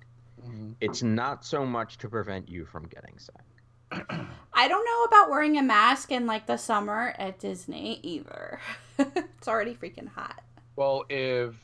Mhm. 0.44 0.74
It's 0.80 1.04
not 1.04 1.44
so 1.44 1.64
much 1.64 1.96
to 1.98 2.08
prevent 2.08 2.48
you 2.48 2.66
from 2.66 2.88
getting 2.88 3.16
sick. 3.18 3.36
I 4.52 4.66
don't 4.66 4.84
know 4.84 5.04
about 5.04 5.30
wearing 5.30 5.56
a 5.56 5.62
mask 5.62 6.10
in 6.10 6.26
like 6.26 6.46
the 6.46 6.56
summer 6.56 7.14
at 7.18 7.38
Disney 7.38 8.00
either. 8.02 8.58
it's 8.98 9.46
already 9.46 9.76
freaking 9.76 10.08
hot. 10.08 10.42
Well, 10.74 11.04
if 11.08 11.54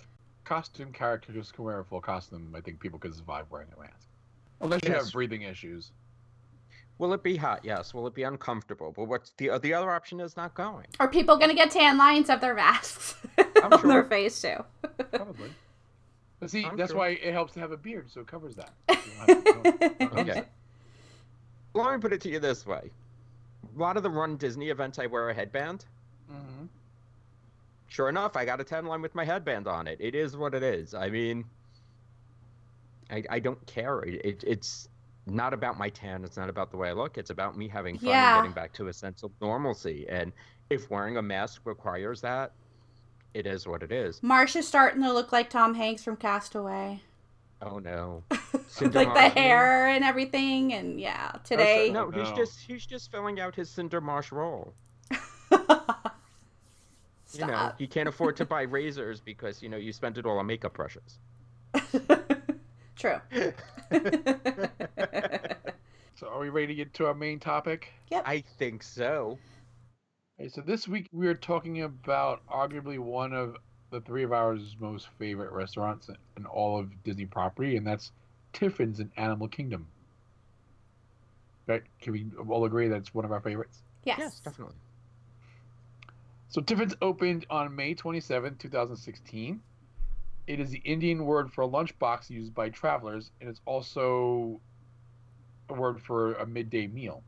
costume 0.44 0.92
characters 0.92 1.50
can 1.50 1.64
wear 1.64 1.80
a 1.80 1.84
full 1.84 2.00
costume, 2.00 2.54
I 2.56 2.60
think 2.60 2.78
people 2.78 3.00
could 3.00 3.12
survive 3.12 3.46
wearing 3.50 3.68
a 3.76 3.80
mask. 3.80 4.06
Unless 4.60 4.84
you 4.84 4.92
have 4.92 5.10
breathing 5.10 5.42
issues. 5.42 5.90
Will 6.98 7.12
it 7.14 7.22
be 7.22 7.36
hot? 7.36 7.60
Yes. 7.64 7.92
Will 7.94 8.06
it 8.06 8.14
be 8.14 8.22
uncomfortable? 8.22 8.92
But 8.96 9.04
what's 9.04 9.30
the 9.36 9.58
the 9.60 9.74
other 9.74 9.90
option 9.90 10.20
is 10.20 10.36
not 10.36 10.54
going. 10.54 10.86
Are 11.00 11.08
people 11.08 11.36
gonna 11.36 11.54
get 11.54 11.70
tan 11.70 11.98
lines 11.98 12.30
of 12.30 12.40
their 12.40 12.54
masks 12.54 13.16
I'm 13.62 13.72
on 13.72 13.80
sure. 13.80 13.88
their 13.90 14.04
face 14.04 14.40
too? 14.40 14.56
Probably. 15.12 15.50
But 16.38 16.50
see, 16.50 16.64
I'm 16.64 16.76
that's 16.76 16.90
sure. 16.90 16.98
why 16.98 17.08
it 17.10 17.32
helps 17.32 17.54
to 17.54 17.60
have 17.60 17.72
a 17.72 17.76
beard, 17.76 18.10
so 18.10 18.20
it 18.20 18.26
covers 18.26 18.54
that. 18.56 18.70
You 18.88 18.96
don't 19.26 19.28
have- 19.28 19.28
you 19.28 19.44
don't- 19.44 19.82
you 19.82 20.08
don't 20.08 20.18
Okay. 20.28 20.44
Let 21.74 21.92
me 21.94 22.00
put 22.00 22.12
it 22.12 22.20
to 22.22 22.28
you 22.28 22.38
this 22.38 22.66
way: 22.66 22.90
a 23.74 23.78
lot 23.80 23.96
of 23.96 24.02
the 24.02 24.10
Run 24.10 24.36
Disney 24.36 24.68
events, 24.68 24.98
I 24.98 25.06
wear 25.06 25.30
a 25.30 25.34
headband. 25.34 25.84
Mm-hmm. 26.30 26.66
Sure 27.88 28.08
enough, 28.08 28.36
I 28.36 28.44
got 28.44 28.60
a 28.60 28.64
tan 28.64 28.84
line 28.86 29.00
with 29.02 29.14
my 29.14 29.24
headband 29.24 29.66
on 29.66 29.86
it. 29.86 29.96
It 30.00 30.14
is 30.14 30.36
what 30.36 30.54
it 30.54 30.62
is. 30.62 30.94
I 30.94 31.08
mean, 31.10 31.44
I, 33.10 33.22
I 33.30 33.38
don't 33.38 33.64
care. 33.66 34.00
It, 34.02 34.20
it, 34.24 34.44
it's 34.46 34.88
not 35.26 35.52
about 35.54 35.78
my 35.78 35.88
tan. 35.88 36.24
It's 36.24 36.36
not 36.36 36.48
about 36.48 36.70
the 36.70 36.76
way 36.76 36.88
I 36.88 36.92
look. 36.92 37.16
It's 37.18 37.30
about 37.30 37.56
me 37.56 37.68
having 37.68 37.98
fun 37.98 38.08
Yeah. 38.10 38.34
and 38.36 38.42
getting 38.44 38.54
back 38.54 38.72
to 38.74 38.88
a 38.88 38.92
sense 38.92 39.22
of 39.22 39.30
normalcy. 39.40 40.06
And 40.08 40.32
if 40.70 40.90
wearing 40.90 41.16
a 41.16 41.22
mask 41.22 41.62
requires 41.64 42.20
that, 42.22 42.52
it 43.34 43.46
is 43.46 43.66
what 43.66 43.82
it 43.82 43.92
is. 43.92 44.22
Marsh 44.22 44.56
is 44.56 44.66
starting 44.66 45.02
to 45.02 45.12
look 45.12 45.32
like 45.32 45.48
Tom 45.48 45.74
Hanks 45.74 46.02
from 46.04 46.16
Castaway. 46.16 47.00
Oh 47.60 47.78
no. 47.78 48.24
Like 48.80 49.12
the 49.14 49.28
hair 49.28 49.88
and 49.88 50.02
everything, 50.02 50.72
and 50.72 50.98
yeah, 50.98 51.30
Oh, 51.34 51.38
so- 51.44 51.56
today. 51.56 51.90
no, 51.92 52.06
Oh, 52.06 52.10
he's 52.10 52.30
no. 52.30 52.36
just 52.36 52.60
he's 52.60 52.86
just 52.86 53.10
filling 53.10 53.38
out 53.38 53.54
his 53.54 53.68
Cinder 53.68 54.00
Marsh 54.00 54.32
role. 54.32 54.72
You 57.34 57.46
know, 57.46 57.52
Stop. 57.54 57.78
he 57.78 57.86
can't 57.86 58.08
afford 58.10 58.36
to 58.36 58.44
buy 58.44 58.62
razors 58.62 59.20
because 59.20 59.62
you 59.62 59.68
know 59.70 59.78
you 59.78 59.90
spent 59.92 60.18
it 60.18 60.26
all 60.26 60.38
on 60.38 60.46
makeup 60.46 60.74
brushes. 60.74 61.18
True. 63.02 63.20
So 66.22 66.28
are 66.28 66.38
we 66.38 66.50
ready 66.50 66.68
to 66.68 66.74
get 66.76 66.94
to 66.94 67.06
our 67.06 67.14
main 67.14 67.40
topic? 67.40 67.92
Yep. 68.12 68.22
I 68.24 68.44
think 68.56 68.84
so. 68.84 69.40
Okay, 70.38 70.48
so 70.48 70.60
this 70.60 70.86
week 70.86 71.08
we 71.10 71.26
are 71.26 71.34
talking 71.34 71.82
about 71.82 72.46
arguably 72.46 73.00
one 73.00 73.32
of 73.32 73.56
the 73.90 74.00
three 74.02 74.22
of 74.22 74.32
ours 74.32 74.76
most 74.78 75.08
favorite 75.18 75.50
restaurants 75.50 76.08
in 76.36 76.46
all 76.46 76.78
of 76.78 77.02
Disney 77.02 77.26
property, 77.26 77.76
and 77.76 77.84
that's 77.84 78.12
Tiffin's 78.52 79.00
in 79.00 79.10
Animal 79.16 79.48
Kingdom. 79.48 79.88
Right? 81.66 81.82
Can 82.00 82.12
we 82.12 82.26
all 82.48 82.66
agree 82.66 82.86
that's 82.86 83.12
one 83.12 83.24
of 83.24 83.32
our 83.32 83.40
favorites? 83.40 83.78
yes. 84.04 84.18
Yes, 84.20 84.38
definitely. 84.38 84.76
So 86.50 86.60
Tiffin's 86.60 86.94
opened 87.02 87.46
on 87.50 87.74
May 87.74 87.94
27, 87.94 88.58
2016. 88.58 89.60
It 90.46 90.58
is 90.58 90.70
the 90.70 90.82
Indian 90.84 91.24
word 91.24 91.52
for 91.52 91.62
a 91.62 91.68
lunchbox 91.68 92.28
used 92.28 92.52
by 92.54 92.68
travelers, 92.70 93.30
and 93.40 93.48
it's 93.48 93.60
also 93.64 94.60
a 95.68 95.74
word 95.74 96.00
for 96.02 96.34
a 96.34 96.46
midday 96.46 96.88
meal. 96.88 97.22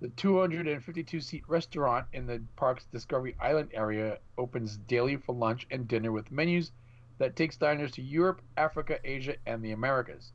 The 0.00 0.08
252 0.08 1.20
seat 1.20 1.44
restaurant 1.46 2.06
in 2.12 2.26
the 2.26 2.42
park's 2.56 2.86
Discovery 2.86 3.36
Island 3.38 3.70
area 3.74 4.18
opens 4.38 4.78
daily 4.78 5.16
for 5.16 5.34
lunch 5.34 5.66
and 5.70 5.86
dinner 5.86 6.10
with 6.10 6.32
menus 6.32 6.72
that 7.18 7.36
takes 7.36 7.56
diners 7.56 7.92
to 7.92 8.02
Europe, 8.02 8.40
Africa, 8.56 8.98
Asia, 9.04 9.36
and 9.46 9.62
the 9.62 9.72
Americas. 9.72 10.32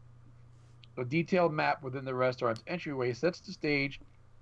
A 0.98 1.04
detailed 1.04 1.54
map 1.54 1.82
within 1.82 2.06
the 2.06 2.14
restaurant's 2.14 2.64
entryway 2.68 3.14
sets 3.14 3.40
the 3.40 3.54
stage 3.54 4.00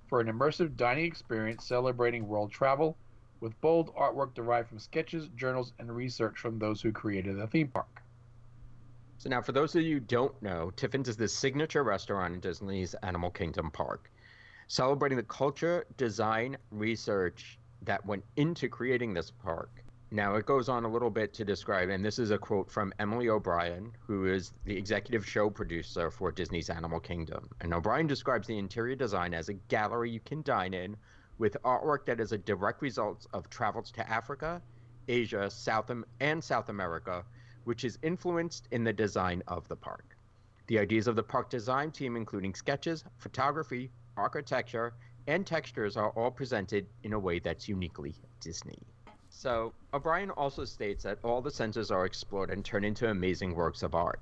for 0.07 0.19
an 0.19 0.27
immersive 0.27 0.75
dining 0.75 1.05
experience 1.05 1.65
celebrating 1.65 2.27
world 2.27 2.51
travel 2.51 2.97
with 3.39 3.59
bold 3.61 3.93
artwork 3.95 4.33
derived 4.33 4.69
from 4.69 4.79
sketches, 4.79 5.29
journals, 5.35 5.73
and 5.79 5.95
research 5.95 6.37
from 6.37 6.59
those 6.59 6.81
who 6.81 6.91
created 6.91 7.37
the 7.37 7.47
theme 7.47 7.67
park. 7.67 8.01
So 9.19 9.29
now, 9.29 9.41
for 9.41 9.51
those 9.51 9.75
of 9.75 9.81
you 9.81 9.95
who 9.95 9.99
don't 9.99 10.39
know, 10.41 10.71
Tiffin's 10.75 11.09
is 11.09 11.17
the 11.17 11.27
signature 11.27 11.83
restaurant 11.83 12.35
in 12.35 12.39
Disney's 12.39 12.93
Animal 13.01 13.31
Kingdom 13.31 13.71
Park, 13.71 14.11
celebrating 14.67 15.17
the 15.17 15.23
culture, 15.23 15.85
design, 15.97 16.57
research 16.71 17.57
that 17.81 18.05
went 18.05 18.23
into 18.35 18.69
creating 18.69 19.13
this 19.13 19.31
park. 19.31 19.83
Now, 20.09 20.35
it 20.35 20.45
goes 20.45 20.69
on 20.69 20.85
a 20.85 20.87
little 20.87 21.09
bit 21.09 21.33
to 21.33 21.43
describe, 21.43 21.89
and 21.89 22.05
this 22.05 22.17
is 22.17 22.31
a 22.31 22.37
quote 22.37 22.71
from 22.71 22.93
Emily 22.99 23.27
O'Brien, 23.27 23.91
who 23.99 24.25
is 24.25 24.53
the 24.63 24.77
executive 24.77 25.27
show 25.27 25.49
producer 25.49 26.09
for 26.09 26.31
Disney's 26.31 26.69
Animal 26.69 26.99
Kingdom. 26.99 27.49
And 27.59 27.73
O'Brien 27.73 28.07
describes 28.07 28.47
the 28.47 28.57
interior 28.57 28.95
design 28.95 29.33
as 29.33 29.49
a 29.49 29.53
gallery 29.55 30.11
you 30.11 30.21
can 30.21 30.43
dine 30.43 30.73
in 30.73 30.95
with 31.37 31.57
artwork 31.63 32.05
that 32.05 32.19
is 32.19 32.31
a 32.31 32.37
direct 32.37 32.81
result 32.81 33.27
of 33.33 33.49
travels 33.49 33.91
to 33.91 34.09
Africa, 34.09 34.61
Asia, 35.07 35.49
South 35.49 35.91
and 36.19 36.43
South 36.43 36.69
America, 36.69 37.23
which 37.63 37.83
is 37.83 37.99
influenced 38.01 38.67
in 38.71 38.83
the 38.83 38.93
design 38.93 39.43
of 39.47 39.67
the 39.67 39.75
park. 39.75 40.17
The 40.67 40.79
ideas 40.79 41.07
of 41.07 41.15
the 41.15 41.23
park 41.23 41.49
design 41.49 41.91
team, 41.91 42.17
including 42.17 42.53
sketches, 42.53 43.03
photography, 43.17 43.91
architecture, 44.17 44.93
and 45.27 45.45
textures, 45.45 45.95
are 45.95 46.09
all 46.11 46.31
presented 46.31 46.87
in 47.03 47.13
a 47.13 47.19
way 47.19 47.39
that's 47.39 47.67
uniquely 47.67 48.15
Disney. 48.39 48.79
So, 49.29 49.73
O'Brien 49.93 50.31
also 50.31 50.65
states 50.65 51.03
that 51.03 51.19
all 51.23 51.41
the 51.41 51.51
senses 51.51 51.91
are 51.91 52.05
explored 52.05 52.49
and 52.49 52.65
turned 52.65 52.85
into 52.85 53.09
amazing 53.09 53.53
works 53.53 53.83
of 53.83 53.93
art. 53.95 54.19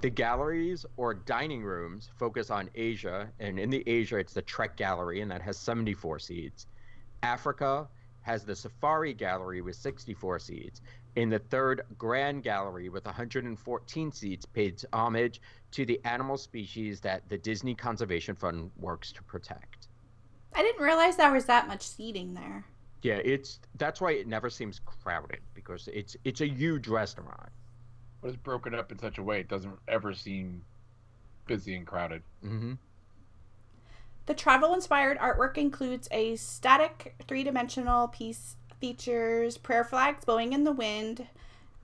The 0.00 0.10
galleries 0.10 0.86
or 0.96 1.12
dining 1.12 1.64
rooms 1.64 2.08
focus 2.14 2.50
on 2.50 2.70
Asia, 2.76 3.32
and 3.40 3.58
in 3.58 3.68
the 3.68 3.82
Asia, 3.88 4.18
it's 4.18 4.32
the 4.32 4.42
Trek 4.42 4.76
Gallery, 4.76 5.22
and 5.22 5.30
that 5.30 5.42
has 5.42 5.58
74 5.58 6.20
seats. 6.20 6.66
Africa 7.24 7.88
has 8.20 8.44
the 8.44 8.54
Safari 8.54 9.12
Gallery 9.12 9.60
with 9.60 9.74
64 9.74 10.38
seats. 10.38 10.82
In 11.16 11.28
the 11.28 11.40
third 11.40 11.82
Grand 11.96 12.44
Gallery 12.44 12.88
with 12.90 13.06
114 13.06 14.12
seats, 14.12 14.46
pays 14.46 14.84
homage 14.92 15.40
to 15.72 15.84
the 15.84 16.00
animal 16.04 16.36
species 16.36 17.00
that 17.00 17.28
the 17.28 17.38
Disney 17.38 17.74
Conservation 17.74 18.36
Fund 18.36 18.70
works 18.76 19.10
to 19.10 19.22
protect. 19.24 19.88
I 20.54 20.62
didn't 20.62 20.84
realize 20.84 21.16
there 21.16 21.32
was 21.32 21.46
that 21.46 21.66
much 21.66 21.82
seating 21.82 22.34
there. 22.34 22.64
Yeah, 23.02 23.20
it's 23.24 23.58
that's 23.76 24.00
why 24.00 24.12
it 24.12 24.28
never 24.28 24.48
seems 24.48 24.80
crowded 24.84 25.40
because 25.54 25.88
it's 25.92 26.16
it's 26.24 26.40
a 26.40 26.48
huge 26.48 26.86
restaurant. 26.86 27.50
But 28.20 28.28
it's 28.28 28.36
broken 28.36 28.74
up 28.74 28.90
in 28.90 28.98
such 28.98 29.18
a 29.18 29.22
way 29.22 29.40
it 29.40 29.48
doesn't 29.48 29.78
ever 29.86 30.12
seem 30.12 30.62
busy 31.46 31.74
and 31.74 31.86
crowded. 31.86 32.22
Mm-hmm. 32.44 32.74
The 34.26 34.34
travel 34.34 34.74
inspired 34.74 35.18
artwork 35.18 35.56
includes 35.56 36.08
a 36.10 36.36
static 36.36 37.14
three 37.26 37.42
dimensional 37.42 38.08
piece 38.08 38.56
features 38.80 39.56
prayer 39.56 39.84
flags 39.84 40.24
blowing 40.24 40.52
in 40.52 40.64
the 40.64 40.72
wind. 40.72 41.26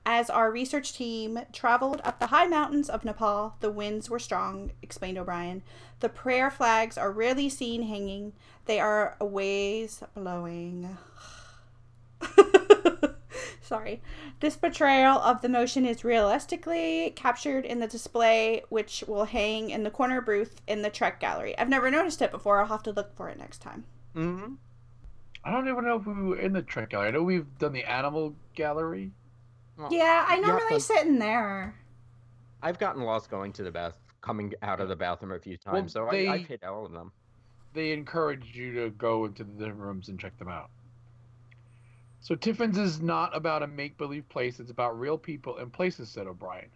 As 0.07 0.29
our 0.29 0.51
research 0.53 0.93
team 0.93 1.41
traveled 1.53 2.03
up 2.05 2.21
the 2.21 2.27
high 2.27 2.47
mountains 2.47 2.91
of 2.91 3.07
Nepal, 3.07 3.57
the 3.61 3.71
winds 3.71 4.11
were 4.11 4.19
strong, 4.19 4.73
explained 4.83 5.17
O'Brien. 5.17 5.63
The 6.01 6.11
prayer 6.11 6.51
flags 6.51 6.99
are 6.99 7.11
rarely 7.11 7.49
seen 7.49 7.85
hanging, 7.85 8.35
they 8.67 8.79
are 8.79 9.17
a 9.19 9.25
ways 9.25 10.03
blowing. 10.15 10.99
Sorry. 13.65 14.03
This 14.41 14.57
portrayal 14.57 15.17
of 15.19 15.41
the 15.41 15.49
motion 15.49 15.87
is 15.87 16.05
realistically 16.05 17.13
captured 17.17 17.65
in 17.65 17.81
the 17.81 17.87
display, 17.87 18.63
which 18.69 19.03
will 19.09 19.25
hang 19.25 19.71
in 19.71 19.85
the 19.85 19.91
corner 19.91 20.21
booth 20.21 20.61
in 20.67 20.83
the 20.83 20.91
Trek 20.91 21.19
Gallery. 21.19 21.57
I've 21.59 21.71
never 21.71 21.91
noticed 21.91 22.21
it 22.21 22.31
before. 22.31 22.61
I'll 22.61 22.67
have 22.67 22.83
to 22.83 22.93
look 22.93 23.17
for 23.17 23.31
it 23.31 23.39
next 23.39 23.63
time. 23.63 23.85
Mm-hmm. 24.15 24.55
I 25.47 25.51
don't 25.51 25.67
even 25.69 25.85
know 25.87 25.97
if 25.97 26.07
we 26.07 26.13
were 26.13 26.39
in 26.39 26.53
the 26.53 26.61
Trek 26.63 26.91
Gallery. 26.91 27.09
I 27.09 27.11
know 27.13 27.23
we've 27.23 27.59
done 27.59 27.73
the 27.73 27.85
Animal 27.85 28.35
Gallery. 28.55 29.13
Well, 29.79 29.89
Yeah, 29.91 30.25
I 30.29 30.39
normally 30.41 30.75
to- 30.77 30.81
sit 30.81 31.07
in 31.07 31.19
there. 31.19 31.75
I've 32.63 32.79
gotten 32.79 33.03
lost 33.03 33.31
going 33.31 33.53
to 33.55 33.63
the 33.63 33.71
bath, 33.71 33.95
coming 34.21 34.53
out 34.63 34.81
of 34.81 34.89
the 34.89 34.97
bathroom 34.97 35.33
a 35.33 35.39
few 35.39 35.57
Well, 35.67 35.75
times, 35.77 35.93
so 35.95 36.07
they- 36.11 36.29
I, 36.29 36.35
I've 36.35 36.47
hit 36.47 36.63
all 36.65 36.85
of 36.85 36.93
them. 36.93 37.13
they 37.73 37.93
encourage 37.93 38.55
you 38.55 38.75
to 38.75 38.91
go 38.91 39.25
into 39.25 39.43
the 39.45 39.53
different 39.53 39.81
rooms 39.81 40.09
and 40.11 40.21
check 40.21 40.39
them 40.39 40.49
out. 40.49 40.71
So 42.25 42.35
Tiffin's 42.35 42.79
is 42.79 43.03
not 43.03 43.37
about 43.37 43.63
a 43.63 43.67
make-believe 43.67 44.31
place; 44.31 44.59
it's 44.59 44.71
about 44.71 44.99
real 44.99 45.19
people 45.19 45.59
and 45.59 45.71
places," 45.71 46.09
said 46.09 46.27
O'Brien. 46.27 46.71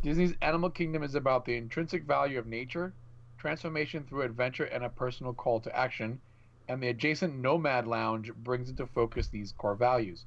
Disney's 0.00 0.34
Animal 0.40 0.70
Kingdom 0.70 1.02
is 1.02 1.14
about 1.14 1.44
the 1.44 1.54
intrinsic 1.54 2.04
value 2.04 2.38
of 2.38 2.46
nature, 2.46 2.94
transformation 3.36 4.04
through 4.04 4.22
adventure, 4.22 4.64
and 4.64 4.82
a 4.82 4.88
personal 4.88 5.34
call 5.34 5.60
to 5.60 5.76
action. 5.76 6.18
And 6.66 6.82
the 6.82 6.88
adjacent 6.88 7.36
Nomad 7.36 7.86
Lounge 7.86 8.32
brings 8.32 8.70
into 8.70 8.86
focus 8.86 9.28
these 9.28 9.52
core 9.52 9.74
values. 9.74 10.24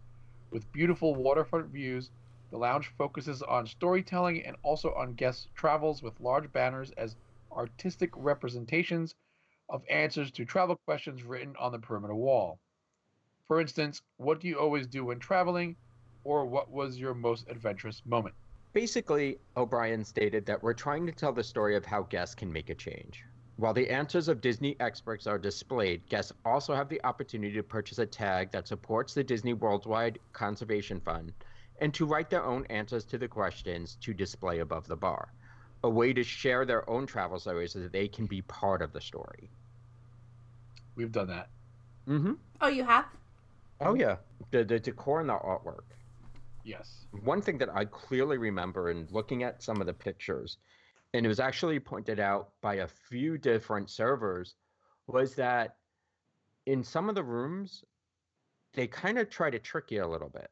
With 0.51 0.72
beautiful 0.72 1.15
waterfront 1.15 1.72
views, 1.72 2.12
the 2.51 2.60
lounge 2.60 2.93
focuses 2.95 3.41
on 3.41 3.65
storytelling 3.65 4.45
and 4.45 4.55
also 4.62 4.93
on 4.93 5.15
guest 5.15 5.48
travels 5.55 6.03
with 6.03 6.19
large 6.19 6.51
banners 6.51 6.91
as 6.91 7.15
artistic 7.51 8.12
representations 8.15 9.15
of 9.67 9.83
answers 9.89 10.29
to 10.33 10.45
travel 10.45 10.77
questions 10.86 11.24
written 11.24 11.55
on 11.55 11.72
the 11.72 11.79
perimeter 11.79 12.13
wall. 12.13 12.60
For 13.47 13.59
instance, 13.59 14.01
what 14.17 14.39
do 14.39 14.47
you 14.47 14.57
always 14.57 14.88
do 14.88 15.05
when 15.05 15.19
traveling? 15.19 15.75
Or 16.23 16.45
what 16.45 16.71
was 16.71 16.97
your 16.97 17.13
most 17.13 17.50
adventurous 17.50 18.01
moment? 18.05 18.35
Basically, 18.71 19.38
O'Brien 19.57 20.03
stated 20.03 20.45
that 20.45 20.63
we're 20.63 20.73
trying 20.73 21.05
to 21.05 21.12
tell 21.12 21.33
the 21.33 21.43
story 21.43 21.75
of 21.75 21.85
how 21.85 22.03
guests 22.03 22.33
can 22.33 22.51
make 22.51 22.69
a 22.69 22.75
change. 22.75 23.25
While 23.57 23.73
the 23.73 23.89
answers 23.89 24.29
of 24.29 24.41
Disney 24.41 24.75
experts 24.79 25.27
are 25.27 25.38
displayed, 25.38 26.07
guests 26.09 26.31
also 26.43 26.73
have 26.73 26.89
the 26.89 27.03
opportunity 27.03 27.53
to 27.53 27.62
purchase 27.63 28.00
a 28.00 28.05
tag 28.05 28.51
that 28.51 28.67
supports 28.67 29.13
the 29.13 29.23
Disney 29.23 29.53
Worldwide 29.53 30.17
Conservation 30.31 31.00
Fund 31.01 31.33
and 31.79 31.93
to 31.93 32.05
write 32.05 32.29
their 32.29 32.43
own 32.43 32.65
answers 32.71 33.03
to 33.05 33.17
the 33.17 33.27
questions 33.27 33.97
to 34.01 34.13
display 34.13 34.59
above 34.59 34.88
the 34.88 34.95
bar. 34.95 35.33
A 35.83 35.89
way 35.89 36.13
to 36.13 36.23
share 36.23 36.65
their 36.65 36.89
own 36.89 37.05
travel 37.05 37.39
stories 37.39 37.73
so 37.73 37.79
that 37.79 37.91
they 37.91 38.07
can 38.07 38.25
be 38.25 38.41
part 38.43 38.81
of 38.81 38.93
the 38.93 39.01
story. 39.01 39.51
We've 40.95 41.12
done 41.12 41.27
that. 41.27 41.50
Mm-hmm. 42.07 42.33
Oh, 42.62 42.69
you 42.69 42.83
have? 42.85 43.05
Oh 43.83 43.91
um, 43.91 43.99
yeah, 43.99 44.17
the 44.51 44.63
the 44.63 44.79
decor 44.79 45.19
and 45.19 45.29
the 45.29 45.33
artwork. 45.33 45.85
Yes. 46.63 47.05
One 47.23 47.41
thing 47.41 47.57
that 47.57 47.69
I 47.69 47.85
clearly 47.85 48.37
remember 48.37 48.89
in 48.89 49.07
looking 49.11 49.43
at 49.43 49.61
some 49.61 49.81
of 49.81 49.87
the 49.87 49.93
pictures 49.93 50.57
and 51.13 51.25
it 51.25 51.29
was 51.29 51.39
actually 51.39 51.79
pointed 51.79 52.19
out 52.19 52.49
by 52.61 52.75
a 52.75 52.87
few 52.87 53.37
different 53.37 53.89
servers, 53.89 54.55
was 55.07 55.35
that 55.35 55.75
in 56.65 56.83
some 56.83 57.07
of 57.07 57.15
the 57.15 57.23
rooms, 57.23 57.83
they 58.73 58.87
kind 58.87 59.19
of 59.19 59.29
try 59.29 59.49
to 59.49 59.59
trick 59.59 59.91
you 59.91 60.03
a 60.03 60.07
little 60.07 60.29
bit, 60.29 60.49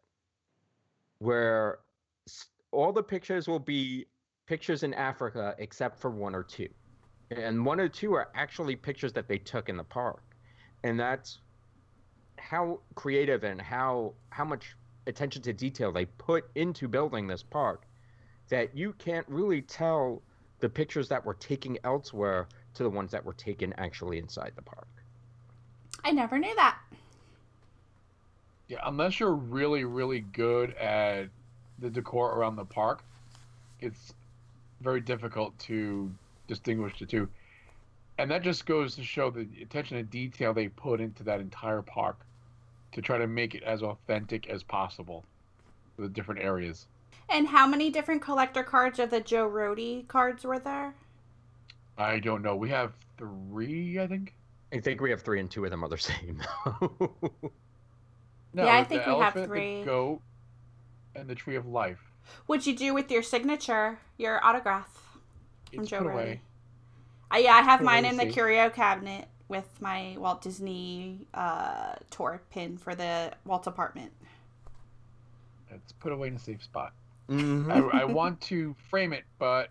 where 1.18 1.80
all 2.72 2.94
the 2.94 3.02
pictures 3.02 3.48
will 3.48 3.60
be 3.60 4.06
pictures 4.46 4.84
in 4.84 4.94
Africa 4.94 5.56
except 5.58 6.00
for 6.00 6.12
one 6.12 6.36
or 6.36 6.44
two. 6.44 6.70
And 7.32 7.66
one 7.66 7.80
or 7.80 7.88
two 7.88 8.14
are 8.14 8.30
actually 8.36 8.76
pictures 8.76 9.14
that 9.14 9.28
they 9.28 9.38
took 9.38 9.70
in 9.70 9.78
the 9.78 9.84
park. 9.84 10.22
And 10.84 11.00
that's 11.00 11.40
how 12.42 12.80
creative 12.96 13.44
and 13.44 13.62
how 13.62 14.14
how 14.30 14.44
much 14.44 14.76
attention 15.08 15.42
to 15.44 15.54
detail 15.54 15.92
they 15.92 16.06
put 16.06 16.46
into 16.56 16.88
building 16.88 17.28
this 17.28 17.44
park 17.44 17.84
that 18.50 18.76
you 18.76 18.94
can't 18.94 19.26
really 19.30 19.62
tell 19.62 20.22
the 20.60 20.70
pictures 20.70 21.08
that 21.10 21.26
were 21.26 21.34
taken 21.36 21.78
elsewhere 21.84 22.48
to 22.74 22.84
the 22.84 22.90
ones 22.90 23.12
that 23.12 23.24
were 23.24 23.34
taken 23.34 23.74
actually 23.78 24.18
inside 24.18 24.52
the 24.56 24.62
park. 24.62 24.88
I 26.04 26.12
never 26.12 26.38
knew 26.38 26.54
that. 26.56 26.78
Yeah, 28.68 28.80
unless 28.86 29.20
you're 29.20 29.34
really, 29.34 29.86
really 29.86 30.22
good 30.22 30.74
at 30.76 31.30
the 31.80 31.90
decor 31.90 32.34
around 32.34 32.56
the 32.56 32.66
park, 32.66 33.04
it's 33.80 34.14
very 34.82 35.02
difficult 35.02 35.58
to 35.60 36.12
distinguish 36.48 37.00
the 37.00 37.06
two. 37.06 37.28
And 38.18 38.30
that 38.30 38.44
just 38.44 38.66
goes 38.66 38.96
to 38.96 39.04
show 39.04 39.32
the 39.32 39.48
attention 39.62 39.98
to 39.98 40.04
detail 40.04 40.54
they 40.54 40.68
put 40.68 41.02
into 41.02 41.24
that 41.24 41.40
entire 41.40 41.82
park 41.82 42.20
to 42.94 43.02
try 43.02 43.18
to 43.18 43.28
make 43.28 43.56
it 43.56 43.64
as 43.64 43.84
authentic 43.84 44.48
as 44.50 44.64
possible 44.64 45.26
the 45.98 46.10
different 46.10 46.42
areas. 46.42 46.88
And 47.28 47.48
how 47.48 47.66
many 47.66 47.90
different 47.90 48.22
collector 48.22 48.62
cards 48.64 49.00
of 49.00 49.10
the 49.10 49.22
Joe 49.22 49.50
Rohde 49.50 50.08
cards 50.08 50.44
were 50.44 50.60
there? 50.60 50.94
I 51.98 52.20
don't 52.20 52.42
know. 52.42 52.56
We 52.56 52.70
have 52.70 52.94
three, 53.18 54.00
I 54.00 54.08
think. 54.08 54.36
I 54.74 54.80
think 54.80 55.02
we 55.02 55.10
have 55.12 55.22
three 55.22 55.40
and 55.40 55.50
two 55.50 55.66
of 55.66 55.72
them 55.72 55.84
are 55.84 55.90
the 55.90 55.98
same. 55.98 56.42
No, 58.54 58.66
Yeah, 58.66 58.76
I 58.78 58.84
think 58.84 59.06
we 59.06 59.14
have 59.18 59.34
three. 59.34 59.80
The 59.80 59.86
goat, 59.86 60.22
and 61.16 61.30
the 61.30 61.36
tree 61.36 61.56
of 61.56 61.66
life. 61.66 62.14
What'd 62.46 62.68
you 62.68 62.76
do 62.76 62.94
with 62.94 63.10
your 63.10 63.24
signature, 63.24 64.00
your 64.18 64.44
autograph? 64.46 65.18
from 65.74 65.84
It's 65.84 65.90
Joe 65.90 66.00
put 66.00 66.08
Rohde? 66.08 66.14
away. 66.14 66.42
Uh, 67.34 67.38
yeah, 67.38 67.54
I 67.56 67.62
have 67.62 67.82
mine 67.82 68.06
in 68.06 68.18
the 68.18 68.26
curio 68.26 68.70
cabinet 68.70 69.28
with 69.52 69.68
my 69.82 70.16
Walt 70.18 70.42
Disney 70.42 71.28
uh, 71.34 71.96
tour 72.10 72.42
pin 72.52 72.78
for 72.78 72.96
the 72.96 73.34
Walt 73.46 73.68
apartment. 73.68 74.14
It's 75.70 75.92
put 75.92 76.14
away 76.14 76.30
in 76.30 76.36
a 76.38 76.40
safe 76.40 76.64
spot. 76.64 76.94
Mhm. 77.30 77.70
I, 77.94 78.02
I 78.02 78.06
want 78.06 78.40
to 78.42 78.74
frame 78.90 79.12
it, 79.14 79.26
but 79.40 79.70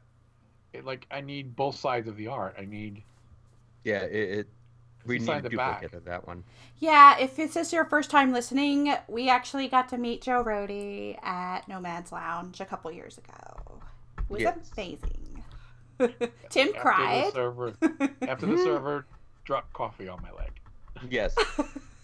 it, 0.75 0.85
like 0.85 1.07
I 1.11 1.23
need 1.23 1.57
both 1.57 1.77
sides 1.77 2.09
of 2.09 2.17
the 2.17 2.29
art. 2.29 2.57
I 2.59 2.67
need 2.67 3.03
yeah, 3.85 4.03
it, 4.03 4.13
it 4.39 4.49
we 5.07 5.17
It's 5.17 5.25
need 5.25 5.33
a 5.33 5.37
inside 5.37 5.51
the 5.51 5.57
back. 5.57 5.95
of 5.95 6.05
that 6.05 6.27
one. 6.27 6.45
Yeah, 6.79 7.19
if 7.19 7.35
this 7.37 7.57
is 7.57 7.73
your 7.73 7.87
first 7.87 8.11
time 8.11 8.33
listening, 8.33 8.95
we 9.09 9.31
actually 9.31 9.67
got 9.69 9.89
to 9.91 9.99
meet 9.99 10.21
Joe 10.23 10.45
Rohde 10.45 11.23
at 11.25 11.67
Nomad's 11.69 12.13
Lounge 12.13 12.61
a 12.61 12.67
couple 12.67 12.93
years 12.93 13.17
ago. 13.17 13.81
It 14.19 14.31
was 14.31 14.43
Yes. 14.43 14.71
amazing. 14.77 15.43
Tim 16.51 16.69
after 16.69 16.81
cried. 16.81 17.27
The 17.27 17.31
server, 17.33 17.75
after 18.29 18.47
the 18.47 18.59
server 18.59 19.07
dropped 19.51 19.73
coffee 19.73 20.07
on 20.07 20.23
my 20.23 20.31
leg. 20.31 20.53
Yes. 21.11 21.35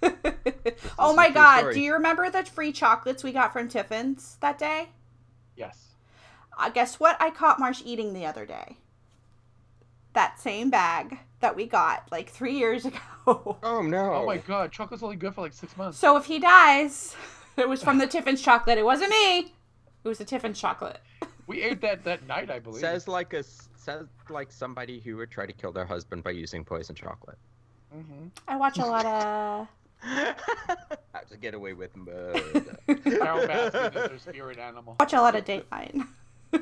oh 0.99 1.15
my 1.15 1.31
god, 1.31 1.61
story. 1.61 1.75
do 1.75 1.81
you 1.81 1.93
remember 1.93 2.29
the 2.29 2.43
free 2.43 2.73
chocolates 2.73 3.23
we 3.23 3.31
got 3.31 3.53
from 3.53 3.69
Tiffin's 3.69 4.37
that 4.41 4.59
day? 4.59 4.89
Yes. 5.57 5.95
Uh, 6.59 6.71
guess 6.71 6.99
what 6.99 7.17
I 7.21 7.31
caught 7.31 7.61
Marsh 7.61 7.83
eating 7.85 8.15
the 8.15 8.27
other 8.27 8.47
day? 8.47 8.79
That 10.15 10.41
same 10.41 10.71
bag 10.71 11.21
that 11.39 11.55
we 11.55 11.67
got 11.67 12.11
like 12.11 12.31
three 12.31 12.59
years 12.59 12.85
ago. 12.85 12.99
Oh 13.63 13.83
no. 13.83 14.15
Oh 14.15 14.27
my 14.27 14.39
god, 14.39 14.71
chocolate's 14.71 15.03
only 15.03 15.17
good 15.17 15.35
for 15.35 15.41
like 15.41 15.53
six 15.53 15.77
months. 15.77 15.99
So 15.99 16.17
if 16.17 16.27
he 16.27 16.39
dies, 16.39 17.17
it 17.57 17.69
was 17.69 17.83
from 17.83 17.99
the 17.99 18.07
Tiffin's 18.07 18.41
chocolate. 18.41 18.79
It 18.79 18.85
wasn't 18.85 19.11
me. 19.11 19.39
It 19.39 20.09
was 20.09 20.19
the 20.19 20.25
Tiffin's 20.25 20.61
chocolate. 20.61 21.01
We 21.49 21.63
ate 21.63 21.81
that 21.81 22.05
that 22.05 22.27
night, 22.27 22.51
I 22.51 22.61
believe. 22.61 22.81
Says 22.81 23.09
like 23.09 23.33
a 23.35 23.43
s- 23.89 23.99
says 23.99 24.07
like 24.29 24.51
somebody 24.53 25.01
who 25.01 25.17
would 25.17 25.31
try 25.31 25.47
to 25.47 25.53
kill 25.53 25.73
their 25.73 25.87
husband 25.87 26.23
by 26.25 26.31
using 26.31 26.65
poison 26.65 26.95
chocolate. 26.95 27.39
hmm 27.93 28.29
I 28.49 28.57
watch 28.57 28.79
a 28.79 28.85
lot 28.87 29.07
of. 29.07 29.69
How 30.03 31.21
to 31.31 31.37
get 31.41 31.55
away 31.55 31.73
with 31.73 31.97
murder. 31.97 32.41
Carole 32.87 33.47
Baskin 33.47 33.87
is 33.89 33.93
their 33.95 34.19
spirit 34.19 34.59
animal. 34.59 34.97
watch 35.01 35.13
a 35.15 35.21
lot 35.21 35.35
of 35.35 35.45
Dateline. 35.45 36.07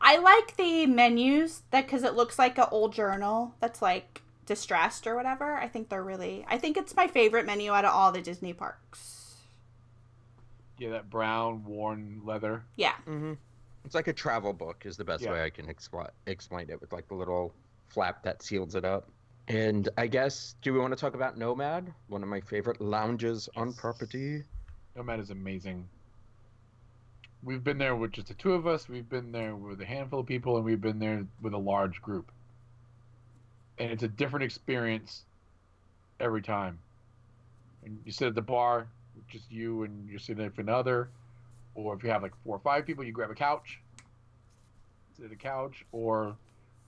I 0.00 0.18
like 0.18 0.56
the 0.56 0.86
menus 0.86 1.62
that 1.70 1.86
because 1.86 2.02
it 2.02 2.14
looks 2.14 2.38
like 2.38 2.58
an 2.58 2.66
old 2.70 2.92
journal 2.92 3.54
that's 3.60 3.80
like 3.82 4.22
distressed 4.46 5.06
or 5.06 5.14
whatever. 5.16 5.56
I 5.56 5.68
think 5.68 5.88
they're 5.88 6.02
really. 6.02 6.44
I 6.48 6.58
think 6.58 6.76
it's 6.76 6.94
my 6.96 7.06
favorite 7.06 7.46
menu 7.46 7.72
out 7.72 7.84
of 7.84 7.92
all 7.92 8.10
the 8.12 8.20
Disney 8.20 8.52
parks. 8.52 9.34
Yeah, 10.78 10.90
that 10.90 11.10
brown 11.10 11.64
worn 11.64 12.22
leather. 12.24 12.64
Yeah. 12.76 12.94
hmm 13.04 13.34
It's 13.84 13.94
like 13.94 14.08
a 14.08 14.12
travel 14.12 14.52
book 14.52 14.86
is 14.86 14.96
the 14.96 15.04
best 15.04 15.24
Yeah. 15.24 15.32
way 15.32 15.42
I 15.42 15.50
can 15.50 15.66
expl- 15.66 16.10
explain 16.26 16.70
it 16.70 16.80
with 16.80 16.92
like 16.92 17.08
the 17.08 17.14
little 17.14 17.52
flap 17.88 18.22
that 18.22 18.42
seals 18.42 18.74
it 18.74 18.84
up. 18.84 19.08
And 19.48 19.88
I 19.98 20.06
guess 20.06 20.54
do 20.62 20.72
we 20.72 20.78
want 20.78 20.92
to 20.92 20.96
talk 20.96 21.14
about 21.14 21.36
Nomad, 21.36 21.92
one 22.08 22.22
of 22.22 22.28
my 22.28 22.40
favorite 22.40 22.80
lounges 22.80 23.48
on 23.56 23.72
property? 23.74 24.44
Nomad 24.94 25.20
is 25.20 25.30
amazing. 25.30 25.88
We've 27.42 27.64
been 27.64 27.78
there 27.78 27.96
with 27.96 28.12
just 28.12 28.28
the 28.28 28.34
two 28.34 28.52
of 28.52 28.68
us. 28.68 28.88
We've 28.88 29.08
been 29.08 29.32
there 29.32 29.56
with 29.56 29.80
a 29.80 29.84
handful 29.84 30.20
of 30.20 30.26
people, 30.26 30.56
and 30.56 30.64
we've 30.64 30.80
been 30.80 31.00
there 31.00 31.26
with 31.40 31.54
a 31.54 31.58
large 31.58 32.00
group. 32.00 32.30
And 33.78 33.90
it's 33.90 34.04
a 34.04 34.08
different 34.08 34.44
experience 34.44 35.24
every 36.20 36.40
time. 36.40 36.78
And 37.84 38.00
you 38.04 38.12
sit 38.12 38.28
at 38.28 38.36
the 38.36 38.42
bar, 38.42 38.86
just 39.28 39.50
you 39.50 39.82
and 39.82 40.08
you're 40.08 40.20
sitting 40.20 40.44
with 40.44 40.58
another, 40.58 41.10
or 41.74 41.94
if 41.94 42.02
you 42.02 42.10
have 42.10 42.22
like 42.22 42.32
four 42.44 42.56
or 42.56 42.60
five 42.60 42.86
people, 42.86 43.04
you 43.04 43.12
grab 43.12 43.30
a 43.30 43.34
couch, 43.34 43.80
sit 45.16 45.26
at 45.26 45.32
a 45.32 45.36
couch. 45.36 45.84
Or 45.92 46.36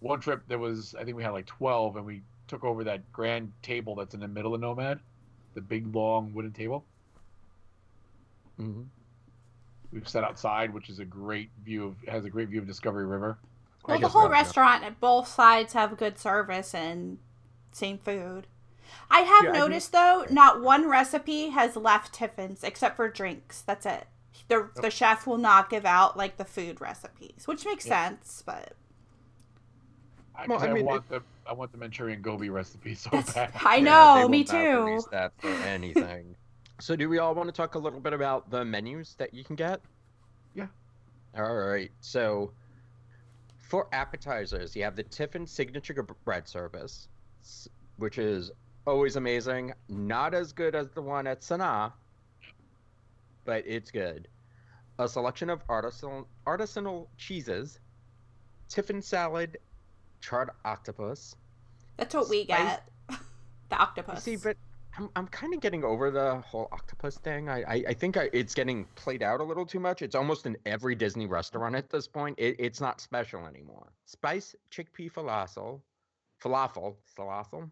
one 0.01 0.21
trip 0.21 0.43
there 0.49 0.59
was, 0.59 0.95
I 0.99 1.05
think 1.05 1.17
we 1.17 1.23
had 1.23 1.31
like 1.31 1.47
twelve, 1.47 1.97
and 1.97 2.05
we 2.05 2.23
took 2.49 2.65
over 2.65 2.85
that 2.85 3.11
grand 3.13 3.53
table 3.63 3.95
that's 3.95 4.15
in 4.15 4.21
the 4.21 4.29
middle 4.29 4.55
of 4.55 4.61
Nomad, 4.61 5.01
the 5.55 5.61
big 5.61 5.95
long 5.95 6.33
wooden 6.35 6.53
table. 6.53 6.85
Mm-hmm. 8.61 8.83
We've 9.93 10.09
sat 10.09 10.25
outside, 10.25 10.75
which 10.75 10.91
is 10.91 10.99
a 10.99 11.05
great 11.05 11.51
view 11.65 11.87
of 11.87 11.97
has 12.09 12.25
a 12.25 12.31
great 12.31 12.49
view 12.49 12.61
of 12.61 12.67
Discovery 12.67 13.07
River. 13.07 13.39
Well, 13.87 13.97
I 13.97 14.01
the 14.01 14.09
whole 14.09 14.29
restaurant 14.29 14.83
at 14.83 14.99
both 14.99 15.29
sides 15.29 15.73
have 15.75 15.97
good 15.97 16.19
service 16.19 16.75
and 16.75 17.19
same 17.73 17.99
food. 17.99 18.47
I 19.11 19.21
have 19.21 19.45
Yeah, 19.45 19.51
I 19.51 19.59
noticed 19.59 19.93
though, 19.93 20.27
not 20.31 20.63
one 20.63 20.89
recipe 20.89 21.51
has 21.51 21.77
left 21.77 22.15
Tiffin's 22.15 22.65
except 22.65 22.97
for 22.97 23.09
drinks. 23.09 23.61
That's 23.61 23.87
it. 23.87 24.07
The 24.49 24.69
the 24.81 24.91
chef 24.91 25.27
will 25.27 25.39
not 25.39 25.71
give 25.71 25.85
out 25.87 26.17
like 26.17 26.37
the 26.37 26.45
food 26.45 26.81
recipes, 26.81 27.43
which 27.47 27.65
makes 27.65 27.87
Yeah. 27.87 28.09
sense, 28.09 28.43
but 28.45 28.73
I, 30.35 30.47
Well, 30.47 30.59
'cause 30.59 30.67
I 30.67 30.71
I, 30.71 30.75
mean, 30.75 30.85
want 30.87 31.09
the 31.09 31.23
I 31.47 31.53
want 31.53 31.73
the 31.73 31.79
Manchurian 31.79 32.23
Gobi 32.23 32.49
recipe 32.51 32.95
so 32.95 33.11
That's- 33.11 33.33
bad. 33.35 33.53
I 33.65 33.77
Yeah, 33.77 33.83
know, 33.85 34.15
they 34.17 34.23
will 34.23 34.29
me 34.31 34.45
not 34.45 34.51
too. 34.51 35.01
that 35.13 35.33
for 35.39 35.49
anything. 35.67 36.35
so, 36.81 36.97
do 36.97 37.09
we 37.09 37.19
all 37.19 37.35
want 37.35 37.49
to 37.49 37.53
talk 37.53 37.75
a 37.77 37.79
little 37.79 38.01
bit 38.01 38.13
about 38.13 38.51
the 38.51 38.65
menus 38.65 39.15
that 39.17 39.33
you 39.33 39.45
can 39.45 39.55
get? 39.57 39.81
Yeah. 40.55 40.67
All 41.37 41.55
right. 41.55 41.91
So, 42.01 42.51
for 43.59 43.87
appetizers, 43.93 44.75
you 44.75 44.83
have 44.85 44.97
the 44.97 45.03
Tiffin 45.05 45.47
signature 45.47 46.03
bread 46.03 46.49
service, 46.49 47.09
which 47.99 48.19
is 48.19 48.51
always 48.87 49.17
amazing. 49.17 49.73
Not 49.89 50.35
as 50.35 50.53
good 50.53 50.75
as 50.75 50.91
the 50.91 51.03
one 51.03 51.27
at 51.27 51.41
Sanaa, 51.43 51.93
but 53.45 53.65
it's 53.67 53.91
good. 53.91 54.29
A 54.99 55.09
selection 55.09 55.51
of 55.51 55.67
artisanal 55.67 56.27
artisanal 56.47 57.07
cheeses, 57.17 57.81
Tiffin 58.69 59.03
salad, 59.03 59.59
charred 60.21 60.51
octopus, 60.65 61.37
that's 61.97 62.15
what 62.15 62.29
we 62.29 62.45
Spice- 62.45 62.79
get. 63.09 63.19
the 63.71 63.77
octopus. 63.77 64.23
See, 64.23 64.37
but 64.37 64.57
I'm, 64.99 65.11
I'm 65.17 65.27
kind 65.29 65.55
of 65.55 65.61
getting 65.61 65.85
over 65.85 66.11
the 66.11 66.37
whole 66.41 66.69
octopus 66.73 67.19
thing. 67.19 67.49
I, 67.49 67.63
I, 67.63 67.85
I 67.89 67.95
think 67.95 68.17
I, 68.17 68.31
it's 68.33 68.55
getting 68.55 68.85
played 68.95 69.23
out 69.23 69.41
a 69.41 69.45
little 69.45 69.67
too 69.67 69.81
much. 69.81 70.03
It's 70.03 70.15
almost 70.15 70.47
in 70.47 70.57
every 70.67 70.95
Disney 70.95 71.27
restaurant 71.27 71.75
at 71.75 71.91
this 71.91 72.07
point. 72.07 72.39
It, 72.39 72.57
it's 72.59 72.81
not 72.81 73.01
special 73.01 73.47
anymore. 73.47 73.93
Spice 74.07 74.55
chickpea 74.71 75.13
falafel, 75.13 75.81
falafel, 76.43 76.95
falafel, 77.17 77.71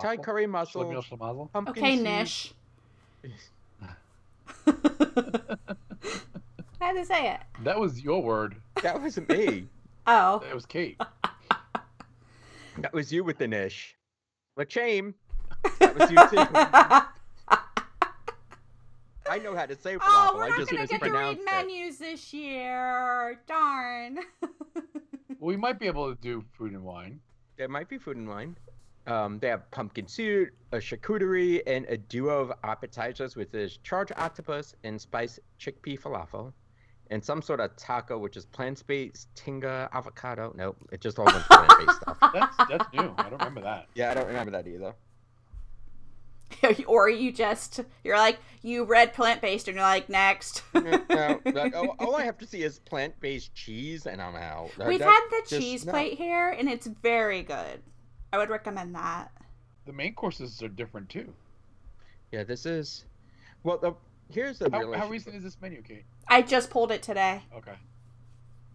Thai 0.00 0.18
curry 0.18 0.46
Schlemiel 0.46 0.50
mussels, 0.50 1.48
pumpkin 1.52 1.82
okay, 1.82 1.96
Nish. 1.96 2.54
I 4.66 5.56
had 6.80 6.92
to 6.94 7.04
say 7.04 7.32
it. 7.32 7.40
That 7.64 7.78
was 7.78 8.00
your 8.02 8.22
word. 8.22 8.56
That 8.82 9.00
wasn't 9.00 9.28
me. 9.28 9.66
Oh, 10.06 10.40
That 10.44 10.54
was 10.54 10.66
Kate. 10.66 11.00
that 12.78 12.92
was 12.92 13.12
you 13.12 13.22
with 13.24 13.38
the 13.38 13.48
niche. 13.48 13.96
But 14.56 14.70
shame. 14.72 15.14
That 15.78 15.96
was 15.98 16.10
you 16.10 16.16
too. 16.28 16.46
I 19.30 19.38
know 19.38 19.54
how 19.54 19.66
to 19.66 19.76
say 19.76 19.96
oh, 19.96 19.98
falafel. 19.98 20.30
oh, 20.32 20.36
we're 20.36 20.44
I 20.44 20.48
not 20.48 20.58
just 20.58 20.70
gonna 20.70 20.86
get 20.86 20.88
to 20.88 20.94
mispronounced 21.04 21.40
read 21.46 21.62
it. 21.62 21.66
menus 21.66 21.98
this 21.98 22.32
year. 22.34 23.40
Darn. 23.46 24.18
We 25.38 25.56
might 25.56 25.78
be 25.78 25.86
able 25.86 26.14
to 26.14 26.20
do 26.20 26.44
food 26.52 26.72
and 26.72 26.82
wine. 26.84 27.20
There 27.56 27.68
might 27.68 27.88
be 27.88 27.98
food 27.98 28.16
and 28.16 28.28
wine. 28.28 28.56
Um, 29.06 29.38
they 29.38 29.48
have 29.48 29.70
pumpkin 29.70 30.06
soup, 30.06 30.50
a 30.72 30.76
charcuterie, 30.76 31.62
and 31.66 31.86
a 31.86 31.96
duo 31.96 32.40
of 32.40 32.52
appetizers, 32.62 33.34
which 33.34 33.54
is 33.54 33.78
charred 33.78 34.12
octopus 34.16 34.74
and 34.84 35.00
spiced 35.00 35.40
chickpea 35.58 35.98
falafel, 35.98 36.52
and 37.10 37.24
some 37.24 37.42
sort 37.42 37.60
of 37.60 37.74
taco, 37.76 38.18
which 38.18 38.36
is 38.36 38.44
plant-based 38.44 39.28
tinga 39.34 39.88
avocado. 39.92 40.52
Nope, 40.56 40.76
it 40.92 41.00
just 41.00 41.18
all 41.18 41.24
bunch 41.24 41.38
of 41.38 41.46
plant-based 41.46 42.00
stuff. 42.02 42.18
That's 42.32 42.56
that's 42.68 42.92
new. 42.92 43.12
I 43.18 43.30
don't 43.30 43.38
remember 43.38 43.62
that. 43.62 43.88
Yeah, 43.94 44.10
I 44.10 44.14
don't 44.14 44.28
remember 44.28 44.52
that 44.52 44.66
either. 44.68 44.94
or 46.86 47.08
you 47.08 47.32
just 47.32 47.80
you're 48.04 48.16
like 48.16 48.38
you 48.62 48.84
read 48.84 49.12
plant 49.14 49.40
based 49.40 49.68
and 49.68 49.76
you're 49.76 49.84
like 49.84 50.08
next. 50.08 50.62
no, 50.74 51.40
like, 51.44 51.74
all, 51.74 51.96
all 51.98 52.16
I 52.16 52.24
have 52.24 52.38
to 52.38 52.46
see 52.46 52.62
is 52.62 52.78
plant-based 52.78 53.54
cheese, 53.54 54.06
and 54.06 54.20
I'm 54.20 54.36
out. 54.36 54.70
We've 54.86 54.98
that 54.98 55.08
had 55.08 55.26
the 55.30 55.48
just- 55.48 55.62
cheese 55.62 55.86
no. 55.86 55.92
plate 55.92 56.18
here 56.18 56.50
and 56.50 56.68
it's 56.68 56.86
very 56.86 57.42
good. 57.42 57.82
I 58.32 58.38
would 58.38 58.50
recommend 58.50 58.94
that. 58.94 59.30
The 59.86 59.92
main 59.92 60.14
courses 60.14 60.62
are 60.62 60.68
different 60.68 61.08
too. 61.08 61.32
Yeah, 62.32 62.44
this 62.44 62.66
is. 62.66 63.04
Well, 63.64 63.78
the 63.78 63.94
here's 64.32 64.58
the 64.58 64.70
How, 64.70 64.80
real 64.80 64.92
how 64.94 65.08
recent 65.08 65.34
is 65.36 65.42
this 65.42 65.56
menu, 65.60 65.82
Kate? 65.82 66.04
I 66.28 66.42
just 66.42 66.70
pulled 66.70 66.92
it 66.92 67.02
today. 67.02 67.42
Okay. 67.56 67.74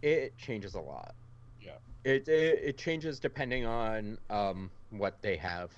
it 0.02 0.38
changes 0.38 0.76
a 0.76 0.80
lot. 0.82 1.16
Yeah. 1.62 1.78
It 2.04 2.28
it, 2.28 2.60
it 2.64 2.78
changes 2.78 3.20
depending 3.20 3.66
on 3.66 4.18
um 4.30 4.70
what 4.90 5.22
they 5.22 5.38
have. 5.38 5.72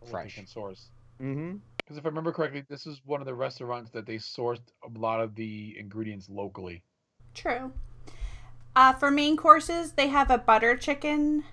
What 0.00 0.06
they 0.06 0.10
Fresh. 0.10 0.34
can 0.36 0.46
source. 0.46 0.90
Mm-hmm. 1.22 1.56
Because 1.78 1.98
if 1.98 2.04
I 2.04 2.08
remember 2.08 2.32
correctly, 2.32 2.64
this 2.68 2.86
is 2.86 3.00
one 3.04 3.20
of 3.20 3.26
the 3.26 3.34
restaurants 3.34 3.90
that 3.92 4.06
they 4.06 4.16
sourced 4.16 4.60
a 4.84 4.98
lot 4.98 5.20
of 5.20 5.34
the 5.36 5.76
ingredients 5.78 6.28
locally. 6.28 6.82
True. 7.34 7.72
Uh, 8.74 8.92
for 8.92 9.10
main 9.10 9.36
courses, 9.36 9.92
they 9.92 10.08
have 10.08 10.30
a 10.30 10.36
butter 10.36 10.76
chicken, 10.76 11.44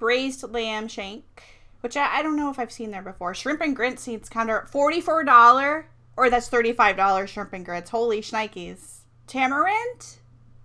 braised 0.00 0.42
lamb 0.50 0.88
shank, 0.88 1.44
which 1.82 1.94
I, 1.94 2.18
I 2.18 2.22
don't 2.22 2.36
know 2.36 2.50
if 2.50 2.58
I've 2.58 2.72
seen 2.72 2.90
there 2.90 3.02
before. 3.02 3.34
Shrimp 3.34 3.60
and 3.60 3.76
grits 3.76 4.08
kind 4.30 4.50
of 4.50 4.68
forty-four 4.70 5.24
dollar, 5.24 5.86
or 6.16 6.30
that's 6.30 6.48
thirty-five 6.48 6.96
dollars 6.96 7.30
shrimp 7.30 7.52
and 7.52 7.64
grits. 7.64 7.90
Holy 7.90 8.22
shnikes! 8.22 9.00
Tamarind, 9.26 10.16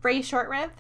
braised 0.02 0.30
short 0.30 0.50
rib, 0.50 0.72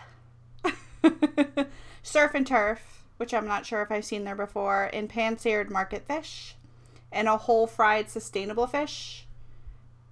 surf 2.01 2.31
and 2.33 2.47
turf, 2.47 3.03
which 3.17 3.33
I'm 3.33 3.45
not 3.45 3.65
sure 3.65 3.81
if 3.83 3.91
I've 3.91 4.05
seen 4.05 4.23
there 4.23 4.35
before, 4.35 4.89
and 4.91 5.09
pan-seared 5.09 5.69
market 5.69 6.07
fish, 6.07 6.55
and 7.11 7.27
a 7.27 7.37
whole 7.37 7.67
fried 7.67 8.09
sustainable 8.09 8.67
fish. 8.67 9.27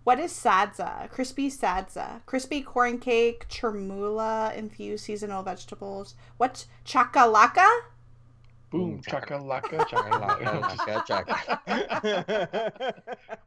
What 0.03 0.19
is 0.19 0.34
sadza? 0.34 1.10
Crispy 1.10 1.49
sadza. 1.49 2.25
Crispy 2.25 2.62
corn 2.62 2.99
cake, 2.99 3.45
chermoula, 3.47 4.51
infused 4.53 5.06
seasonal 5.06 5.43
vegetables. 5.43 6.15
What's 6.36 6.67
chakalaka? 6.86 7.69
Boom, 8.73 8.95
Boom, 8.95 9.01
chakalaka, 9.03 9.86
chakalaka. 9.88 11.13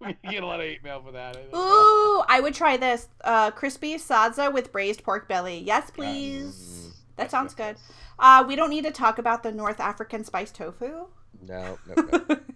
we 0.01 0.17
get 0.31 0.43
a 0.43 0.47
lot 0.47 0.61
of 0.61 0.67
hate 0.67 0.83
mail 0.85 1.03
for 1.05 1.11
that. 1.13 1.37
Ooh, 1.55 2.23
I 2.29 2.41
would 2.41 2.55
try 2.55 2.77
this. 2.77 3.09
Uh, 3.25 3.51
crispy 3.51 3.97
sadza 3.97 4.53
with 4.53 4.71
braised 4.73 5.03
pork 5.03 5.27
belly. 5.29 5.59
Yes, 5.59 5.91
please. 5.91 6.95
That 7.17 7.31
sounds 7.33 7.55
good. 7.55 7.77
Uh, 8.19 8.45
we 8.47 8.55
don't 8.57 8.71
need 8.71 8.85
to 8.85 8.91
talk 8.93 9.19
about 9.19 9.43
the 9.43 9.51
North 9.53 9.81
African 9.81 10.23
spiced 10.25 10.55
tofu. 10.55 11.07
no, 11.43 11.79
no, 11.87 11.95
no. 12.29 12.39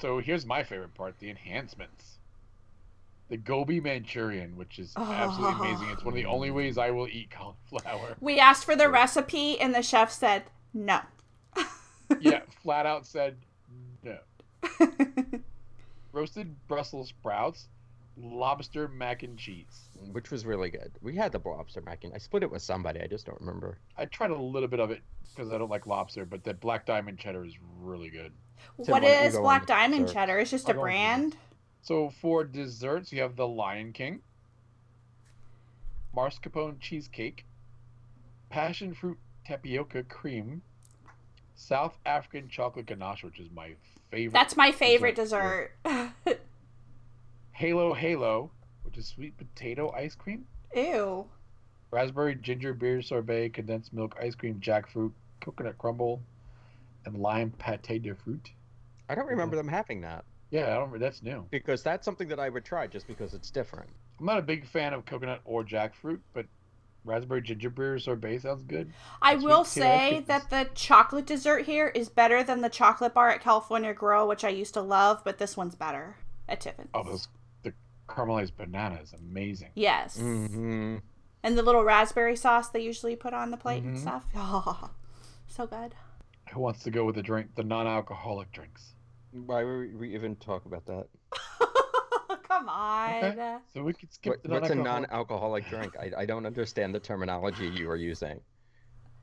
So 0.00 0.20
here's 0.20 0.46
my 0.46 0.62
favorite 0.62 0.94
part: 0.94 1.18
the 1.18 1.28
enhancements. 1.28 2.18
The 3.28 3.36
gobi 3.36 3.80
Manchurian, 3.80 4.56
which 4.56 4.78
is 4.78 4.94
absolutely 4.96 5.56
Oh. 5.58 5.62
amazing. 5.64 5.88
It's 5.90 6.02
one 6.04 6.14
of 6.14 6.16
the 6.16 6.24
only 6.24 6.50
ways 6.52 6.78
I 6.78 6.90
will 6.92 7.08
eat 7.08 7.30
cauliflower. 7.30 8.14
we 8.20 8.38
asked 8.38 8.64
for 8.64 8.76
the 8.76 8.88
recipe, 8.88 9.60
and 9.60 9.74
the 9.74 9.82
chef 9.82 10.10
said 10.10 10.44
no. 10.72 11.00
Yeah, 12.20 12.40
flat 12.62 12.86
out 12.86 13.06
said 13.06 13.36
no. 14.02 14.18
Roasted 16.12 16.54
Brussels 16.66 17.08
sprouts, 17.08 17.68
lobster 18.16 18.88
mac 18.88 19.22
and 19.22 19.38
cheese. 19.38 19.90
Which 20.12 20.30
was 20.30 20.46
really 20.46 20.70
good. 20.70 20.92
We 21.02 21.14
had 21.14 21.32
the 21.32 21.40
lobster 21.44 21.80
mac 21.80 22.04
and 22.04 22.14
I 22.14 22.18
split 22.18 22.42
it 22.42 22.50
with 22.50 22.62
somebody. 22.62 23.00
I 23.00 23.06
just 23.06 23.26
don't 23.26 23.40
remember. 23.40 23.78
I 23.96 24.06
tried 24.06 24.30
a 24.30 24.36
little 24.36 24.68
bit 24.68 24.80
of 24.80 24.90
it 24.90 25.02
because 25.34 25.52
I 25.52 25.58
don't 25.58 25.70
like 25.70 25.86
lobster, 25.86 26.24
but 26.24 26.44
that 26.44 26.60
black 26.60 26.86
diamond 26.86 27.18
cheddar 27.18 27.44
is 27.44 27.54
really 27.80 28.10
good. 28.10 28.32
Tim, 28.84 28.92
what 28.92 29.02
why 29.02 29.08
don't 29.08 29.22
you 29.22 29.26
is 29.28 29.32
go 29.34 29.38
on 29.38 29.44
black 29.44 29.66
diamond 29.66 30.06
dessert? 30.06 30.14
cheddar? 30.14 30.38
It's 30.38 30.50
just 30.50 30.68
I'll 30.68 30.72
a 30.72 30.74
go 30.74 30.80
on 30.80 30.84
with 30.84 30.92
brand. 30.92 31.36
So 31.82 32.10
for 32.20 32.44
desserts, 32.44 33.12
you 33.12 33.22
have 33.22 33.36
the 33.36 33.46
Lion 33.46 33.92
King, 33.92 34.20
mascarpone 36.16 36.80
cheesecake, 36.80 37.44
passion 38.50 38.94
fruit 38.94 39.18
tapioca 39.46 40.02
cream, 40.02 40.62
South 41.58 41.98
African 42.06 42.48
chocolate 42.48 42.86
ganache, 42.86 43.24
which 43.24 43.40
is 43.40 43.48
my 43.54 43.72
favorite. 44.10 44.32
That's 44.32 44.56
my 44.56 44.70
favorite 44.70 45.16
Dessert, 45.16 45.72
dessert. 45.84 46.40
Halo 47.52 47.92
Halo, 47.92 48.50
which 48.84 48.96
is 48.96 49.06
sweet 49.08 49.36
potato 49.36 49.90
ice 49.90 50.14
cream, 50.14 50.46
Ew. 50.74 51.26
raspberry 51.90 52.36
ginger 52.36 52.72
beer 52.72 53.02
sorbet, 53.02 53.50
condensed 53.50 53.92
milk 53.92 54.16
ice 54.22 54.36
cream, 54.36 54.60
jackfruit, 54.60 55.10
coconut 55.40 55.76
crumble, 55.78 56.22
and 57.04 57.18
lime 57.18 57.52
pate 57.58 58.02
de 58.02 58.14
fruit. 58.14 58.52
I 59.08 59.16
don't 59.16 59.26
remember 59.26 59.56
mm-hmm. 59.56 59.66
them 59.66 59.74
having 59.74 60.00
that 60.02 60.24
Yeah, 60.50 60.76
I 60.76 60.78
don't. 60.78 60.96
That's 61.00 61.22
new. 61.22 61.44
because 61.50 61.82
that's 61.82 62.04
something 62.04 62.28
that 62.28 62.38
I 62.38 62.50
would 62.50 62.64
try 62.64 62.86
just 62.86 63.08
because 63.08 63.34
it's 63.34 63.50
different. 63.50 63.90
I'm 64.20 64.26
not 64.26 64.38
a 64.38 64.42
big 64.42 64.64
fan 64.64 64.94
of 64.94 65.04
coconut 65.06 65.40
or 65.44 65.64
jackfruit, 65.64 66.20
but 66.34 66.46
raspberry 67.04 67.40
ginger 67.42 67.70
beer 67.70 67.98
sorbet 67.98 68.38
sounds 68.38 68.62
good. 68.64 68.92
I 69.22 69.34
Sweet 69.34 69.44
will 69.44 69.64
potato 69.64 69.86
ice 69.86 70.08
say 70.10 70.24
that 70.26 70.50
the 70.50 70.68
chocolate 70.74 71.26
dessert 71.26 71.64
here 71.66 71.88
is 71.88 72.08
better 72.08 72.42
than 72.44 72.60
the 72.60 72.68
chocolate 72.68 73.14
bar 73.14 73.30
at 73.30 73.40
California 73.42 73.94
Grill, 73.94 74.28
which 74.28 74.44
I 74.44 74.48
used 74.50 74.74
to 74.74 74.80
love, 74.82 75.22
but 75.24 75.38
this 75.38 75.56
one's 75.56 75.74
better 75.74 76.16
at 76.48 76.60
Tiffany's. 76.60 76.90
Oh, 76.94 77.02
those 77.04 77.28
the 77.62 77.72
caramelized 78.08 78.56
banana 78.56 79.00
is 79.02 79.12
amazing. 79.12 79.70
Yes. 79.74 80.18
Mm-hmm. 80.18 80.96
And 81.42 81.56
the 81.58 81.62
little 81.62 81.84
raspberry 81.84 82.36
sauce 82.36 82.68
they 82.68 82.80
usually 82.80 83.16
put 83.16 83.32
on 83.32 83.50
the 83.50 83.56
plate 83.56 83.82
and 83.84 83.96
Mhm. 83.96 84.00
stuff. 84.00 84.24
Oh, 84.36 84.90
so 85.46 85.66
good. 85.66 85.94
Who 86.52 86.60
wants 86.60 86.82
to 86.84 86.90
go 86.90 87.04
with 87.04 87.14
the 87.14 87.22
drink? 87.22 87.54
The 87.54 87.62
non-alcoholic 87.64 88.52
drinks. 88.52 88.94
Why 89.32 89.62
would 89.64 89.98
we 89.98 90.14
even 90.14 90.36
talk 90.36 90.64
about 90.64 90.86
that? 90.86 91.06
Come 92.68 92.80
on. 92.80 93.24
Okay. 93.24 93.56
So 93.72 93.82
we 93.82 93.92
could 93.94 94.12
skip 94.12 94.30
What, 94.30 94.42
the 94.42 94.48
what's 94.50 94.70
a 94.70 94.74
non-alcoholic. 94.74 95.10
non-alcoholic 95.10 95.68
drink? 95.68 95.94
I, 95.98 96.22
I 96.22 96.26
don't 96.26 96.46
understand 96.46 96.94
the 96.94 97.00
terminology 97.00 97.68
you 97.68 97.90
are 97.90 97.96
using. 97.96 98.40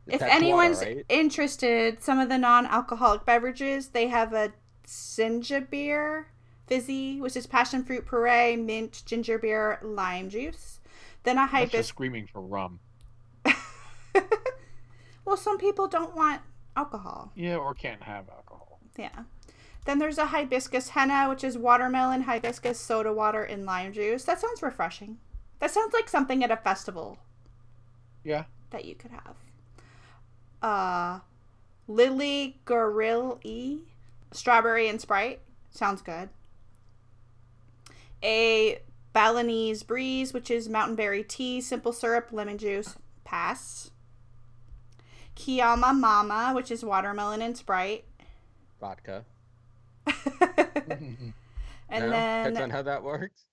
If 0.07 0.19
That's 0.19 0.41
water, 0.41 0.45
anyone's 0.45 0.81
right? 0.81 1.05
interested, 1.09 2.01
some 2.03 2.19
of 2.19 2.29
the 2.29 2.37
non-alcoholic 2.37 3.25
beverages, 3.25 3.89
they 3.89 4.07
have 4.07 4.33
a 4.33 4.53
Sinja 4.87 5.67
beer 5.69 6.27
fizzy, 6.67 7.21
which 7.21 7.35
is 7.35 7.47
passion 7.47 7.83
fruit 7.83 8.05
puree, 8.05 8.55
mint, 8.55 9.03
ginger 9.05 9.37
beer, 9.37 9.79
lime 9.83 10.29
juice. 10.29 10.79
Then 11.23 11.37
a 11.37 11.47
That's 11.51 11.71
just 11.71 11.89
screaming 11.89 12.27
for 12.27 12.41
rum. 12.41 12.79
well, 15.25 15.37
some 15.37 15.57
people 15.57 15.87
don't 15.87 16.15
want 16.15 16.41
alcohol. 16.75 17.31
Yeah, 17.35 17.57
or 17.57 17.73
can't 17.73 18.03
have 18.03 18.29
alcohol. 18.29 18.79
Yeah. 18.97 19.23
Then 19.85 19.99
there's 19.99 20.17
a 20.17 20.27
hibiscus 20.27 20.89
henna, 20.89 21.29
which 21.29 21.43
is 21.43 21.57
watermelon, 21.57 22.23
hibiscus, 22.23 22.79
soda 22.79 23.13
water, 23.13 23.43
and 23.43 23.65
lime 23.65 23.93
juice. 23.93 24.23
That 24.25 24.39
sounds 24.41 24.61
refreshing. 24.63 25.19
That 25.59 25.71
sounds 25.71 25.93
like 25.93 26.09
something 26.09 26.43
at 26.43 26.51
a 26.51 26.57
festival 26.57 27.19
Yeah. 28.23 28.45
that 28.71 28.85
you 28.85 28.95
could 28.95 29.11
have. 29.11 29.35
Uh, 30.61 31.19
Lily 31.87 32.59
Gorilla 32.65 33.37
E, 33.43 33.81
strawberry 34.31 34.89
and 34.89 34.99
Sprite. 34.99 35.41
Sounds 35.69 36.01
good. 36.01 36.29
A 38.23 38.79
Balinese 39.13 39.83
Breeze, 39.83 40.33
which 40.33 40.49
is 40.49 40.67
mountain 40.67 40.95
berry 40.95 41.23
tea, 41.23 41.61
simple 41.61 41.93
syrup, 41.93 42.29
lemon 42.31 42.57
juice. 42.57 42.95
Pass. 43.23 43.91
Kiama 45.35 45.93
Mama, 45.93 46.53
which 46.55 46.71
is 46.71 46.83
watermelon 46.83 47.41
and 47.41 47.55
Sprite. 47.55 48.05
Vodka. 48.79 49.25
and 50.89 51.33
No? 51.89 52.09
Depends 52.09 52.47
on 52.47 52.53
then 52.53 52.69
how 52.69 52.81
that 52.81 53.03
works. 53.03 53.45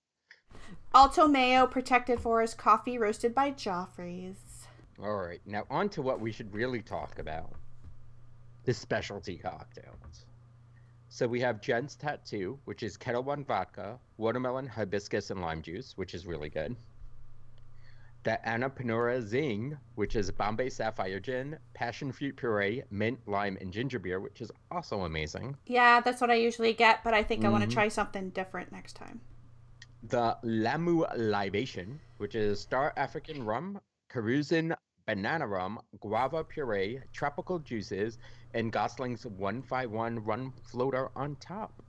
Alto 0.93 1.27
Mayo 1.27 1.65
Protected 1.65 2.19
Forest 2.19 2.57
Coffee 2.57 2.97
roasted 2.97 3.33
by 3.33 3.51
Joffrey's. 3.51 4.67
All 5.01 5.15
right, 5.15 5.41
now 5.45 5.65
on 5.69 5.89
to 5.89 6.01
what 6.01 6.19
we 6.19 6.31
should 6.31 6.53
really 6.53 6.81
talk 6.81 7.19
about: 7.19 7.53
the 8.63 8.73
specialty 8.73 9.37
cocktails. 9.37 10.25
So 11.09 11.27
we 11.27 11.39
have 11.41 11.61
Jen's 11.61 11.95
Tattoo, 11.95 12.59
which 12.65 12.81
is 12.81 12.97
Ketel 12.97 13.23
One 13.23 13.43
vodka, 13.43 13.99
watermelon, 14.17 14.67
hibiscus, 14.67 15.29
and 15.29 15.41
lime 15.41 15.61
juice, 15.61 15.93
which 15.95 16.13
is 16.13 16.25
really 16.25 16.49
good. 16.49 16.75
The 18.23 18.39
Annapurna 18.45 19.21
Zing, 19.21 19.77
which 19.95 20.15
is 20.15 20.31
Bombay 20.31 20.69
Sapphire 20.69 21.19
Gin, 21.19 21.57
passion 21.73 22.11
fruit 22.11 22.37
puree, 22.37 22.83
mint, 22.89 23.19
lime, 23.27 23.57
and 23.59 23.71
ginger 23.71 23.99
beer, 23.99 24.21
which 24.21 24.39
is 24.39 24.49
also 24.71 25.01
amazing. 25.01 25.57
Yeah, 25.65 25.99
that's 25.99 26.21
what 26.21 26.31
I 26.31 26.35
usually 26.35 26.73
get, 26.73 27.03
but 27.03 27.13
I 27.13 27.21
think 27.21 27.43
I 27.43 27.49
want 27.49 27.63
to 27.63 27.67
mm-hmm. 27.67 27.73
try 27.73 27.87
something 27.89 28.29
different 28.29 28.71
next 28.71 28.93
time. 28.93 29.19
The 30.03 30.37
Lamu 30.43 31.05
Libation, 31.15 31.99
which 32.17 32.35
is 32.35 32.61
Star 32.61 32.93
African 32.95 33.43
Rum, 33.43 33.79
Cruzan 34.09 34.73
banana 35.05 35.45
rum, 35.45 35.79
guava 35.99 36.43
puree, 36.43 36.99
tropical 37.11 37.59
juices, 37.59 38.17
and 38.53 38.71
Gosling's 38.71 39.25
151 39.25 40.23
rum 40.23 40.53
floater 40.63 41.09
on 41.15 41.35
top. 41.37 41.81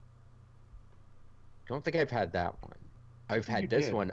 Don't 1.67 1.83
think 1.83 1.95
I've 1.95 2.11
had 2.11 2.31
that 2.33 2.55
one. 2.61 2.77
I've 3.29 3.47
had 3.47 3.63
you 3.63 3.67
this 3.67 3.85
did. 3.85 3.93
one. 3.93 4.11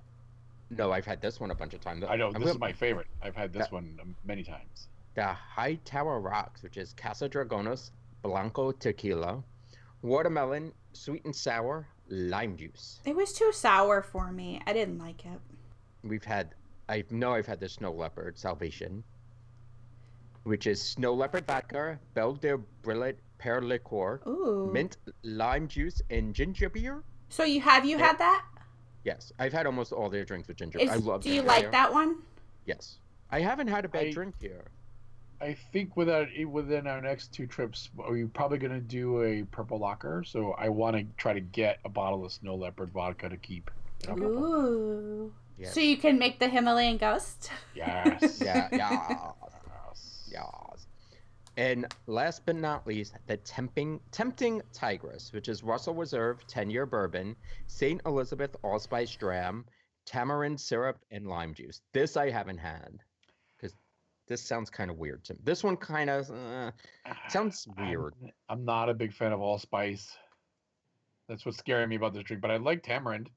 No, 0.76 0.90
I've 0.92 1.04
had 1.06 1.20
this 1.20 1.38
one 1.38 1.50
a 1.50 1.54
bunch 1.54 1.74
of 1.74 1.80
times. 1.80 2.04
I 2.08 2.16
know 2.16 2.28
I'm 2.28 2.32
this 2.34 2.40
gonna- 2.40 2.50
is 2.52 2.58
my 2.58 2.72
favorite. 2.72 3.06
I've 3.22 3.36
had 3.36 3.52
this 3.52 3.64
That- 3.64 3.72
one 3.72 3.98
um, 4.00 4.16
many 4.24 4.42
times. 4.42 4.88
the 5.14 5.24
High 5.26 5.74
Tower 5.84 6.20
Rocks, 6.20 6.62
which 6.62 6.76
is 6.78 6.94
Casa 6.94 7.28
Dragones 7.28 7.90
Blanco 8.22 8.72
Tequila, 8.72 9.42
watermelon, 10.00 10.72
sweet 10.94 11.24
and 11.24 11.34
sour, 11.36 11.86
lime 12.08 12.56
juice. 12.56 13.00
It 13.04 13.14
was 13.14 13.32
too 13.32 13.52
sour 13.52 14.00
for 14.02 14.32
me. 14.32 14.62
I 14.66 14.72
didn't 14.72 14.98
like 14.98 15.26
it. 15.26 15.40
We've 16.02 16.24
had, 16.24 16.54
I 16.88 17.04
know 17.10 17.34
I've 17.34 17.46
had 17.46 17.60
the 17.60 17.68
Snow 17.68 17.92
Leopard 17.92 18.38
Salvation, 18.38 19.04
which 20.44 20.66
is 20.66 20.80
Snow 20.80 21.12
Leopard 21.14 21.46
vodka, 21.46 21.98
Belle 22.14 22.34
de 22.34 22.56
Brillet 22.82 23.16
pear 23.38 23.60
liqueur, 23.60 24.20
Ooh. 24.26 24.70
mint, 24.72 24.96
lime 25.22 25.68
juice, 25.68 26.00
and 26.10 26.34
ginger 26.34 26.68
beer. 26.70 27.02
So 27.28 27.44
you 27.44 27.60
have 27.60 27.84
you 27.84 27.98
Yeah. 27.98 28.06
had 28.06 28.18
that? 28.18 28.46
Yes, 29.04 29.32
I've 29.38 29.52
had 29.52 29.66
almost 29.66 29.92
all 29.92 30.08
their 30.08 30.24
drinks 30.24 30.48
with 30.48 30.56
ginger. 30.56 30.78
Is, 30.78 30.90
I 30.90 30.96
love 30.96 31.22
do 31.22 31.30
you 31.30 31.42
like 31.42 31.62
beer. 31.62 31.70
that 31.72 31.92
one? 31.92 32.16
Yes. 32.66 32.98
I 33.30 33.40
haven't 33.40 33.68
had 33.68 33.84
a 33.84 33.88
bad 33.88 34.06
I- 34.06 34.12
drink 34.12 34.34
here. 34.40 34.64
I 35.40 35.54
think 35.72 35.96
within 35.96 36.28
within 36.52 36.86
our 36.86 37.00
next 37.00 37.32
two 37.32 37.48
trips, 37.48 37.90
we're 37.96 38.28
probably 38.28 38.58
going 38.58 38.74
to 38.74 38.80
do 38.80 39.24
a 39.24 39.42
purple 39.50 39.76
locker. 39.76 40.22
So 40.24 40.52
I 40.52 40.68
want 40.68 40.94
to 40.96 41.04
try 41.16 41.32
to 41.32 41.40
get 41.40 41.80
a 41.84 41.88
bottle 41.88 42.24
of 42.24 42.30
Snow 42.30 42.54
Leopard 42.54 42.92
vodka 42.92 43.28
to 43.28 43.36
keep. 43.36 43.68
in 44.04 44.10
our 44.10 44.16
purple. 44.16 44.44
Ooh. 44.44 45.32
Yes. 45.58 45.74
So 45.74 45.80
you 45.80 45.96
can 45.96 46.16
make 46.16 46.38
the 46.38 46.48
Himalayan 46.48 46.96
ghost? 46.96 47.50
Yes. 47.74 48.40
Yeah, 48.44 48.68
yeah. 48.70 49.16
Yes. 49.88 50.28
Yes. 50.30 50.71
And 51.56 51.86
last 52.06 52.46
but 52.46 52.56
not 52.56 52.86
least, 52.86 53.14
the 53.26 53.36
tempting 53.36 54.00
tempting 54.10 54.62
tigress, 54.72 55.32
which 55.32 55.48
is 55.48 55.62
Russell 55.62 55.94
Reserve 55.94 56.46
10-year 56.46 56.86
bourbon, 56.86 57.36
St. 57.66 58.00
Elizabeth 58.06 58.56
allspice 58.62 59.14
dram, 59.16 59.66
tamarind 60.06 60.58
syrup, 60.58 60.98
and 61.10 61.26
lime 61.26 61.52
juice. 61.52 61.82
This 61.92 62.16
I 62.16 62.30
haven't 62.30 62.58
had 62.58 62.98
because 63.56 63.76
this 64.28 64.42
sounds 64.42 64.70
kind 64.70 64.90
of 64.90 64.96
weird 64.96 65.24
to 65.24 65.34
me. 65.34 65.40
This 65.44 65.62
one 65.62 65.76
kind 65.76 66.08
of 66.08 66.30
uh, 66.30 66.70
sounds 67.28 67.68
weird. 67.78 68.14
I'm, 68.22 68.30
I'm 68.48 68.64
not 68.64 68.88
a 68.88 68.94
big 68.94 69.12
fan 69.12 69.32
of 69.32 69.40
allspice. 69.40 70.16
That's 71.28 71.44
what's 71.44 71.58
scaring 71.58 71.90
me 71.90 71.96
about 71.96 72.14
this 72.14 72.24
drink. 72.24 72.40
But 72.40 72.50
I 72.50 72.56
like 72.56 72.82
tamarind 72.82 73.28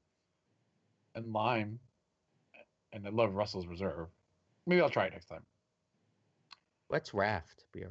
and 1.14 1.32
lime, 1.32 1.78
and 2.94 3.06
I 3.06 3.10
love 3.10 3.34
Russell's 3.34 3.66
Reserve. 3.66 4.08
Maybe 4.66 4.80
I'll 4.80 4.90
try 4.90 5.06
it 5.06 5.12
next 5.12 5.26
time. 5.26 5.42
What's 6.88 7.12
raft 7.12 7.64
beer? 7.72 7.90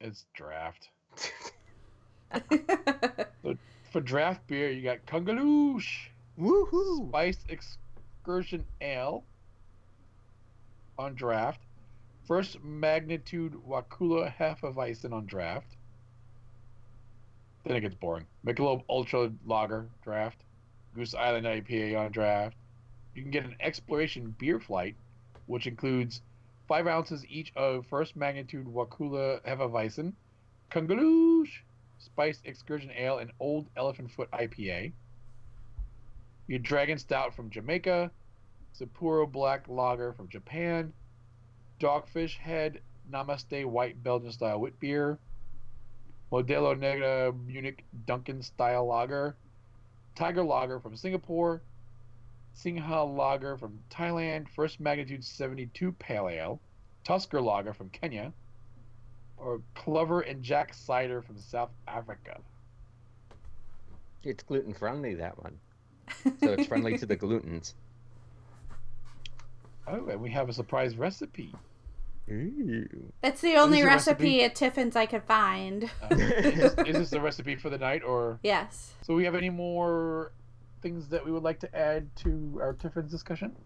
It's 0.00 0.26
draft. 0.34 0.90
For 3.90 4.00
draft 4.00 4.46
beer, 4.46 4.70
you 4.70 4.82
got 4.82 5.06
Kungaloosh 5.06 6.08
Woohoo! 6.38 7.08
Spiced 7.08 7.48
Excursion 7.48 8.64
Ale 8.80 9.24
on 10.98 11.14
draft. 11.14 11.60
First 12.26 12.62
magnitude 12.62 13.54
Wakulla 13.66 14.34
Hefeweizen 14.38 15.12
on 15.12 15.26
draft. 15.26 15.76
Then 17.64 17.76
it 17.76 17.80
gets 17.80 17.94
boring. 17.94 18.26
Michelob 18.44 18.82
Ultra 18.88 19.32
Lager 19.46 19.88
draft. 20.02 20.38
Goose 20.94 21.14
Island 21.14 21.46
IPA 21.46 21.98
on 21.98 22.12
draft. 22.12 22.56
You 23.14 23.22
can 23.22 23.30
get 23.30 23.44
an 23.44 23.56
exploration 23.60 24.34
beer 24.38 24.60
flight, 24.60 24.96
which 25.46 25.66
includes 25.66 26.22
five 26.68 26.86
ounces 26.86 27.24
each 27.26 27.50
of 27.56 27.86
first 27.86 28.14
magnitude 28.14 28.68
Wakulla 28.68 29.40
Hefeweizen, 29.40 30.12
Kungaloosh 30.70 31.62
Spiced 31.98 32.44
Excursion 32.44 32.90
Ale, 32.96 33.18
and 33.18 33.32
Old 33.40 33.68
Elephant 33.76 34.10
Foot 34.10 34.30
IPA. 34.30 34.92
Your 36.46 36.58
Dragon 36.58 36.98
Stout 36.98 37.34
from 37.34 37.50
Jamaica, 37.50 38.10
Sapporo 38.78 39.30
Black 39.30 39.66
Lager 39.68 40.12
from 40.12 40.28
Japan, 40.28 40.92
Dogfish 41.80 42.36
Head 42.36 42.80
Namaste 43.10 43.64
White 43.64 44.02
Belgian 44.02 44.30
Style 44.32 44.60
Wit 44.60 44.78
Beer, 44.78 45.18
Modelo 46.30 46.78
Negra 46.78 47.32
Munich 47.32 47.84
Dunkel 48.06 48.44
Style 48.44 48.86
Lager, 48.86 49.36
Tiger 50.14 50.44
Lager 50.44 50.80
from 50.80 50.96
Singapore, 50.96 51.62
Singha 52.62 53.04
Lager 53.04 53.56
from 53.56 53.78
Thailand, 53.90 54.48
First 54.48 54.80
Magnitude 54.80 55.24
72 55.24 55.92
Pale 55.92 56.28
Ale, 56.28 56.60
Tusker 57.04 57.40
Lager 57.40 57.72
from 57.72 57.88
Kenya, 57.90 58.32
or 59.36 59.60
Clover 59.76 60.22
and 60.22 60.42
Jack 60.42 60.74
Cider 60.74 61.22
from 61.22 61.38
South 61.38 61.70
Africa. 61.86 62.38
It's 64.24 64.42
gluten 64.42 64.74
friendly 64.74 65.14
that 65.14 65.40
one, 65.40 65.56
so 66.40 66.52
it's 66.52 66.66
friendly 66.66 66.98
to 66.98 67.06
the 67.06 67.16
glutens. 67.16 67.74
Oh, 69.86 70.08
and 70.08 70.20
we 70.20 70.30
have 70.30 70.48
a 70.48 70.52
surprise 70.52 70.96
recipe. 70.96 71.54
Ooh. 72.28 72.86
That's 73.22 73.40
the 73.40 73.54
only 73.54 73.82
recipe, 73.84 74.40
recipe? 74.40 74.42
at 74.44 74.54
Tiffin's 74.56 74.96
I 74.96 75.06
could 75.06 75.22
find. 75.22 75.84
Uh, 76.02 76.14
is, 76.16 76.74
is 76.86 76.96
this 76.96 77.10
the 77.10 77.20
recipe 77.22 77.54
for 77.54 77.70
the 77.70 77.78
night, 77.78 78.02
or 78.02 78.40
Yes. 78.42 78.94
so? 79.02 79.14
We 79.14 79.24
have 79.24 79.34
any 79.36 79.48
more 79.48 80.32
things 80.80 81.08
that 81.08 81.24
we 81.24 81.30
would 81.32 81.42
like 81.42 81.60
to 81.60 81.76
add 81.76 82.14
to 82.16 82.58
our 82.60 82.72
Tiffin's 82.74 83.10
discussion? 83.10 83.56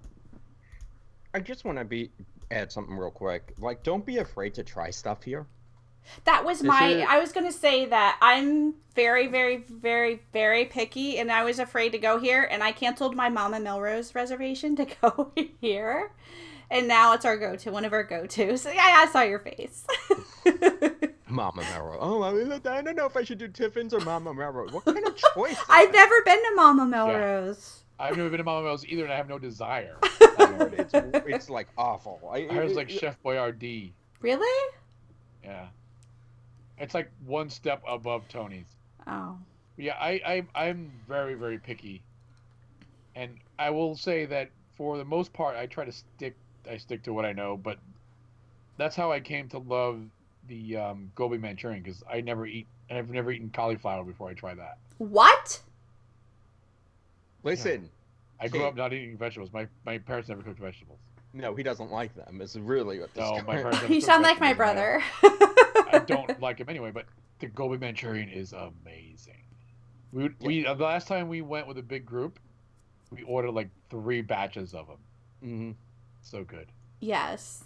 I 1.35 1.40
just 1.40 1.64
want 1.64 1.79
to 1.79 1.85
be 1.85 2.11
add 2.51 2.70
something 2.70 2.96
real 2.96 3.11
quick. 3.11 3.55
Like, 3.59 3.83
don't 3.83 4.05
be 4.05 4.18
afraid 4.18 4.55
to 4.55 4.62
try 4.62 4.90
stuff 4.90 5.22
here. 5.22 5.46
That 6.25 6.44
was 6.44 6.59
Is 6.59 6.64
my. 6.64 6.88
it- 6.88 7.09
I 7.09 7.18
was 7.20 7.33
gonna 7.33 7.53
say 7.53 7.87
that 7.87 8.18
I'm 8.20 8.75
very, 8.94 9.29
very, 9.29 9.59
very, 9.59 10.20
very 10.33 10.64
picky, 10.64 11.16
and 11.18 11.31
I 11.31 11.44
was 11.44 11.59
afraid 11.59 11.92
to 11.92 11.98
go 11.98 12.18
here, 12.18 12.42
and 12.51 12.62
I 12.62 12.72
canceled 12.72 13.14
my 13.14 13.29
Mama 13.29 13.61
Melrose 13.61 14.14
reservation 14.14 14.75
to 14.77 14.85
go 15.01 15.33
here, 15.61 16.11
and 16.70 16.88
now 16.88 17.12
it's 17.14 17.25
our 17.25 17.37
go-to, 17.37 17.70
one 17.70 17.85
of 17.85 17.92
our 17.92 18.03
go-tos. 18.03 18.64
Yeah, 18.75 18.81
I 18.83 19.07
saw 19.12 19.22
your 19.22 19.38
face. 19.38 19.87
Mama 21.33 21.62
Melrose. 21.62 21.99
Oh, 22.01 22.23
I 22.23 22.33
mean, 22.33 22.53
I 22.53 22.83
don't 22.83 22.97
know 22.97 23.07
if 23.07 23.16
I 23.16 23.25
should 23.25 23.38
do 23.38 23.49
Tiffin's 23.49 23.92
or 23.95 24.01
Mama 24.01 24.33
Melrose. 24.35 24.73
What 24.73 24.85
kind 24.85 25.07
of 25.07 25.16
choice? 25.35 25.57
I've 25.68 25.92
that? 25.92 25.92
never 25.92 26.23
been 26.23 26.42
to 26.42 26.55
Mama 26.55 26.87
Melrose. 26.87 27.83
I've 27.99 28.16
never 28.16 28.29
been 28.31 28.38
to 28.38 28.45
Mama 28.45 28.66
Mel's 28.66 28.85
either, 28.87 29.05
and 29.05 29.12
I 29.12 29.16
have 29.16 29.29
no 29.29 29.38
desire. 29.38 29.97
Lord, 30.38 30.75
it's, 30.79 30.92
it's 30.95 31.51
like 31.51 31.68
awful. 31.79 32.21
I, 32.33 32.47
I 32.51 32.64
was 32.64 32.75
like 32.75 32.90
it- 32.90 32.99
Chef 32.99 33.16
Boyardee. 33.23 33.92
Really? 34.21 34.75
Yeah, 35.45 35.66
it's 36.79 36.95
like 36.95 37.11
one 37.27 37.51
step 37.51 37.83
above 37.88 38.29
Tony's. 38.29 38.66
Oh. 39.07 39.37
Yeah, 39.77 39.95
I, 39.95 40.45
I 40.55 40.66
I'm 40.66 40.92
very 41.09 41.35
very 41.35 41.59
picky, 41.59 42.03
and 43.16 43.37
I 43.59 43.71
will 43.71 43.97
say 43.97 44.27
that 44.27 44.51
for 44.77 44.97
the 44.99 45.05
most 45.05 45.33
part, 45.33 45.57
I 45.57 45.66
try 45.66 45.85
to 45.85 45.92
stick 45.92 46.37
I 46.71 46.77
stick 46.77 47.03
to 47.05 47.12
what 47.12 47.25
I 47.25 47.33
know. 47.33 47.57
But 47.57 47.79
that's 48.77 48.95
how 48.97 49.11
I 49.12 49.21
came 49.21 49.49
to 49.51 49.59
love 49.59 50.01
the 50.48 50.76
um, 50.76 51.11
gobi 51.14 51.38
Manchurian 51.38 51.83
because 51.83 52.02
I 52.11 52.20
never 52.20 52.46
eat 52.46 52.66
I've 52.90 53.09
never 53.11 53.31
eaten 53.31 53.50
cauliflower 53.50 54.05
before 54.05 54.28
I 54.28 54.35
try 54.35 54.55
that. 54.55 54.78
What? 54.98 55.61
Listen, 57.42 57.88
I 58.40 58.48
grew 58.48 58.61
See- 58.61 58.66
up 58.66 58.76
not 58.76 58.92
eating 58.92 59.16
vegetables. 59.16 59.52
My 59.52 59.66
my 59.85 59.98
parents 59.98 60.28
never 60.28 60.42
cooked 60.42 60.59
vegetables. 60.61 60.98
no, 61.33 61.55
he 61.55 61.62
doesn't 61.62 61.90
like 61.90 62.14
them. 62.14 62.40
It's 62.40 62.57
really 62.57 63.00
what 63.00 63.12
this 63.14 63.22
No, 63.22 63.33
my 63.46 63.57
guy- 63.57 63.62
parents 63.62 63.72
never 63.83 63.92
You 63.94 64.00
cooked 64.00 64.07
sound 64.07 64.22
like 64.22 64.40
my 64.40 64.52
vegetables, 64.52 65.02
brother. 65.22 65.88
I, 65.92 65.96
I 65.96 65.98
don't 66.00 66.40
like 66.40 66.59
him 66.59 66.68
anyway. 66.68 66.90
But 66.92 67.07
the 67.40 67.46
gobi 67.46 67.78
Manchurian 67.78 68.28
is 68.28 68.52
amazing. 68.52 69.42
We 70.12 70.31
we 70.40 70.66
uh, 70.66 70.74
the 70.74 70.85
last 70.85 71.09
time 71.09 71.28
we 71.28 71.42
went 71.42 71.66
with 71.66 71.78
a 71.78 71.83
big 71.83 72.05
group, 72.05 72.38
we 73.11 73.22
ordered 73.22 73.52
like 73.52 73.70
three 73.90 74.20
batches 74.22 74.74
of 74.74 74.87
them. 74.87 74.98
Mhm. 75.44 75.74
So 76.22 76.44
good. 76.44 76.68
Yes. 77.00 77.64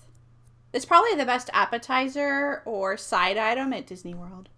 It's 0.72 0.84
probably 0.84 1.14
the 1.14 1.24
best 1.24 1.48
appetizer 1.52 2.62
or 2.64 2.96
side 2.96 3.36
item 3.38 3.72
at 3.72 3.86
Disney 3.86 4.14
World. 4.14 4.48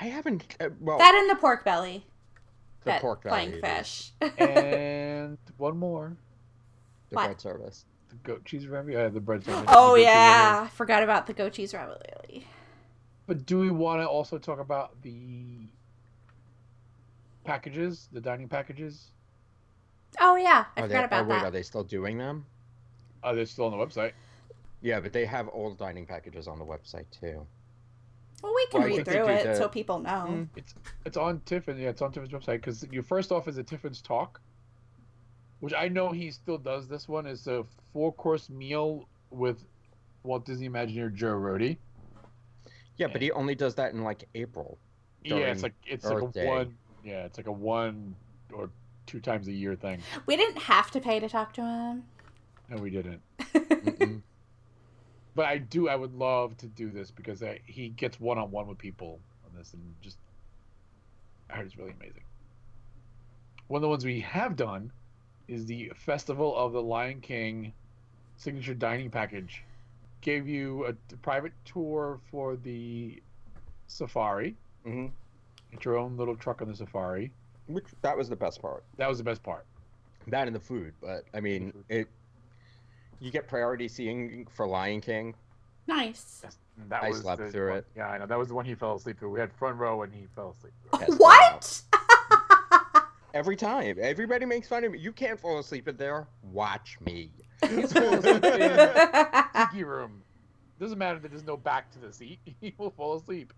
I 0.00 0.06
haven't. 0.06 0.56
Uh, 0.58 0.70
well, 0.80 0.98
That 0.98 1.14
and 1.14 1.28
the 1.30 1.36
pork 1.36 1.64
belly. 1.64 2.06
the 2.80 2.86
that 2.92 3.00
pork 3.02 3.22
flying 3.22 3.50
belly, 3.50 3.62
it 3.62 3.80
is. 3.80 4.12
fish. 4.20 4.38
and 4.38 5.38
one 5.58 5.76
more, 5.78 6.16
the 7.10 7.16
What? 7.16 7.26
bread 7.26 7.40
service. 7.40 7.84
the 8.08 8.16
goat 8.16 8.44
cheese 8.44 8.66
ravioli, 8.66 9.04
uh, 9.04 9.08
the 9.10 9.20
bread. 9.20 9.44
sandwich, 9.44 9.68
oh 9.68 9.96
the 9.96 9.96
goat 9.96 9.96
cheese 9.96 10.04
yeah, 10.06 10.44
ravioli. 10.50 10.66
I 10.66 10.70
forgot 10.70 11.02
about 11.02 11.26
the 11.26 11.32
goat 11.34 11.52
cheese 11.52 11.74
ravioli. 11.74 12.46
But 13.26 13.46
do 13.46 13.58
we 13.60 13.70
want 13.70 14.00
to 14.02 14.06
also 14.06 14.38
talk 14.38 14.58
about 14.58 15.00
the 15.02 15.68
packages, 17.44 18.08
the 18.12 18.20
dining 18.20 18.48
packages? 18.48 19.08
Oh 20.20 20.36
yeah, 20.36 20.64
I 20.76 20.80
Are 20.82 20.88
they, 20.88 20.94
forgot 20.94 21.04
about 21.04 21.24
oh, 21.24 21.28
wait, 21.28 21.38
that. 21.38 21.44
Are 21.46 21.50
they 21.50 21.62
still 21.62 21.84
doing 21.84 22.18
them? 22.18 22.46
Oh, 23.24 23.34
they're 23.34 23.46
still 23.46 23.66
on 23.66 23.70
the 23.70 23.84
website. 23.84 24.12
Yeah, 24.80 25.00
but 25.00 25.12
they 25.12 25.24
have 25.26 25.48
all 25.48 25.72
dining 25.74 26.06
packages 26.06 26.48
on 26.48 26.58
the 26.58 26.64
website 26.64 27.04
too. 27.10 27.46
Well, 28.42 28.52
we 28.54 28.66
can 28.66 28.80
Well, 28.80 28.88
read 28.88 29.06
through 29.06 29.28
it 29.28 29.44
the- 29.44 29.54
so 29.56 29.68
people 29.68 30.00
know. 30.00 30.26
Mm. 30.28 30.48
It's 30.56 30.74
it's 31.04 31.16
on 31.16 31.40
Tiffin. 31.46 31.78
Yeah, 31.78 31.90
it's 31.90 32.02
on 32.02 32.10
Tiffin's 32.12 32.32
website 32.32 32.56
because 32.56 32.84
you 32.90 33.02
first 33.02 33.30
off 33.30 33.46
is 33.46 33.56
a 33.58 33.62
Tiffin's 33.62 34.02
talk, 34.02 34.40
which 35.60 35.72
I 35.74 35.86
know 35.88 36.10
he 36.10 36.30
still 36.32 36.58
does. 36.58 36.88
This 36.88 37.08
one 37.08 37.26
is 37.26 37.46
a 37.46 37.64
four 37.92 38.12
course 38.12 38.50
meal 38.50 39.06
with 39.30 39.64
Walt 40.24 40.44
Disney 40.44 40.68
Imagineer 40.68 41.14
Joe 41.14 41.34
Rohde. 41.34 41.76
Yeah, 42.96 43.06
but 43.06 43.22
he 43.22 43.30
only 43.30 43.54
does 43.54 43.76
that 43.76 43.92
in 43.94 44.02
like 44.02 44.28
April. 44.34 44.78
Yeah, 45.24 45.36
it's 45.36 45.62
like 45.62 45.74
it's 45.86 46.04
Earth 46.04 46.22
like 46.22 46.30
a 46.30 46.32
Day. 46.32 46.46
one. 46.48 46.76
Yeah, 47.04 47.24
it's 47.24 47.38
like 47.38 47.46
a 47.46 47.52
one 47.52 48.16
or 48.52 48.70
two 49.06 49.20
times 49.20 49.46
a 49.46 49.52
year 49.52 49.76
thing. 49.76 50.00
We 50.26 50.36
didn't 50.36 50.58
have 50.62 50.90
to 50.92 51.00
pay 51.00 51.20
to 51.20 51.28
talk 51.28 51.52
to 51.54 51.62
him. 51.62 52.04
No, 52.68 52.80
we 52.80 52.90
didn't. 52.90 53.20
But 55.34 55.46
I 55.46 55.58
do. 55.58 55.88
I 55.88 55.96
would 55.96 56.14
love 56.14 56.56
to 56.58 56.66
do 56.66 56.90
this 56.90 57.10
because 57.10 57.42
I, 57.42 57.60
he 57.64 57.88
gets 57.88 58.20
one 58.20 58.38
on 58.38 58.50
one 58.50 58.66
with 58.66 58.78
people 58.78 59.18
on 59.46 59.56
this, 59.56 59.72
and 59.72 59.82
just 60.02 60.18
I 61.50 61.56
heard 61.56 61.66
it's 61.66 61.78
really 61.78 61.94
amazing. 61.98 62.24
One 63.68 63.78
of 63.78 63.82
the 63.82 63.88
ones 63.88 64.04
we 64.04 64.20
have 64.20 64.56
done 64.56 64.92
is 65.48 65.64
the 65.64 65.92
Festival 65.96 66.54
of 66.56 66.72
the 66.72 66.82
Lion 66.82 67.20
King 67.20 67.72
signature 68.36 68.74
dining 68.74 69.10
package. 69.10 69.62
Gave 70.20 70.46
you 70.46 70.86
a, 70.86 70.92
private 71.16 71.52
tour 71.64 72.20
for 72.30 72.56
the 72.56 73.20
safari. 73.86 74.54
Mhm. 74.86 75.10
Get 75.70 75.84
your 75.84 75.96
own 75.96 76.16
little 76.16 76.36
truck 76.36 76.60
on 76.60 76.68
the 76.68 76.76
safari. 76.76 77.32
Which 77.66 77.86
that 78.02 78.16
was 78.16 78.28
the 78.28 78.36
best 78.36 78.60
part. 78.60 78.84
That 78.98 79.08
was 79.08 79.18
the 79.18 79.24
best 79.24 79.42
part. 79.42 79.64
That 80.26 80.46
and 80.46 80.54
the 80.54 80.60
food, 80.60 80.92
but 81.00 81.24
I 81.32 81.40
mean, 81.40 81.72
it. 81.88 82.08
You 83.22 83.30
get 83.30 83.46
priority 83.46 83.86
seating 83.86 84.48
for 84.52 84.66
Lion 84.66 85.00
King. 85.00 85.34
Nice. 85.86 86.40
Yes, 86.42 86.58
that 86.88 87.04
I 87.04 87.10
was 87.10 87.20
slept 87.20 87.40
the 87.40 87.50
through 87.52 87.68
one- 87.70 87.78
it. 87.78 87.86
Yeah, 87.96 88.08
I 88.08 88.18
know. 88.18 88.26
That 88.26 88.36
was 88.36 88.48
the 88.48 88.54
one 88.54 88.64
he 88.64 88.74
fell 88.74 88.96
asleep 88.96 89.20
through. 89.20 89.30
We 89.30 89.38
had 89.38 89.52
front 89.52 89.78
row, 89.78 90.02
and 90.02 90.12
he 90.12 90.26
fell 90.34 90.56
asleep. 90.58 90.72
Yes, 90.98 91.10
what? 91.18 91.82
Every 93.34 93.54
time, 93.54 93.96
everybody 94.00 94.44
makes 94.44 94.66
fun 94.66 94.82
of 94.84 94.90
me. 94.92 94.98
You 94.98 95.12
can't 95.12 95.38
fall 95.38 95.60
asleep 95.60 95.86
in 95.86 95.96
there. 95.96 96.26
Watch 96.50 96.98
me. 97.06 97.30
He's 97.70 97.94
in 97.94 98.40
tiki 98.42 99.84
room. 99.84 100.20
Doesn't 100.80 100.98
matter 100.98 101.20
that 101.20 101.30
there's 101.30 101.46
no 101.46 101.56
back 101.56 101.90
to 101.92 101.98
the 102.00 102.12
seat. 102.12 102.40
He 102.60 102.74
will 102.76 102.90
fall 102.90 103.16
asleep. 103.16 103.52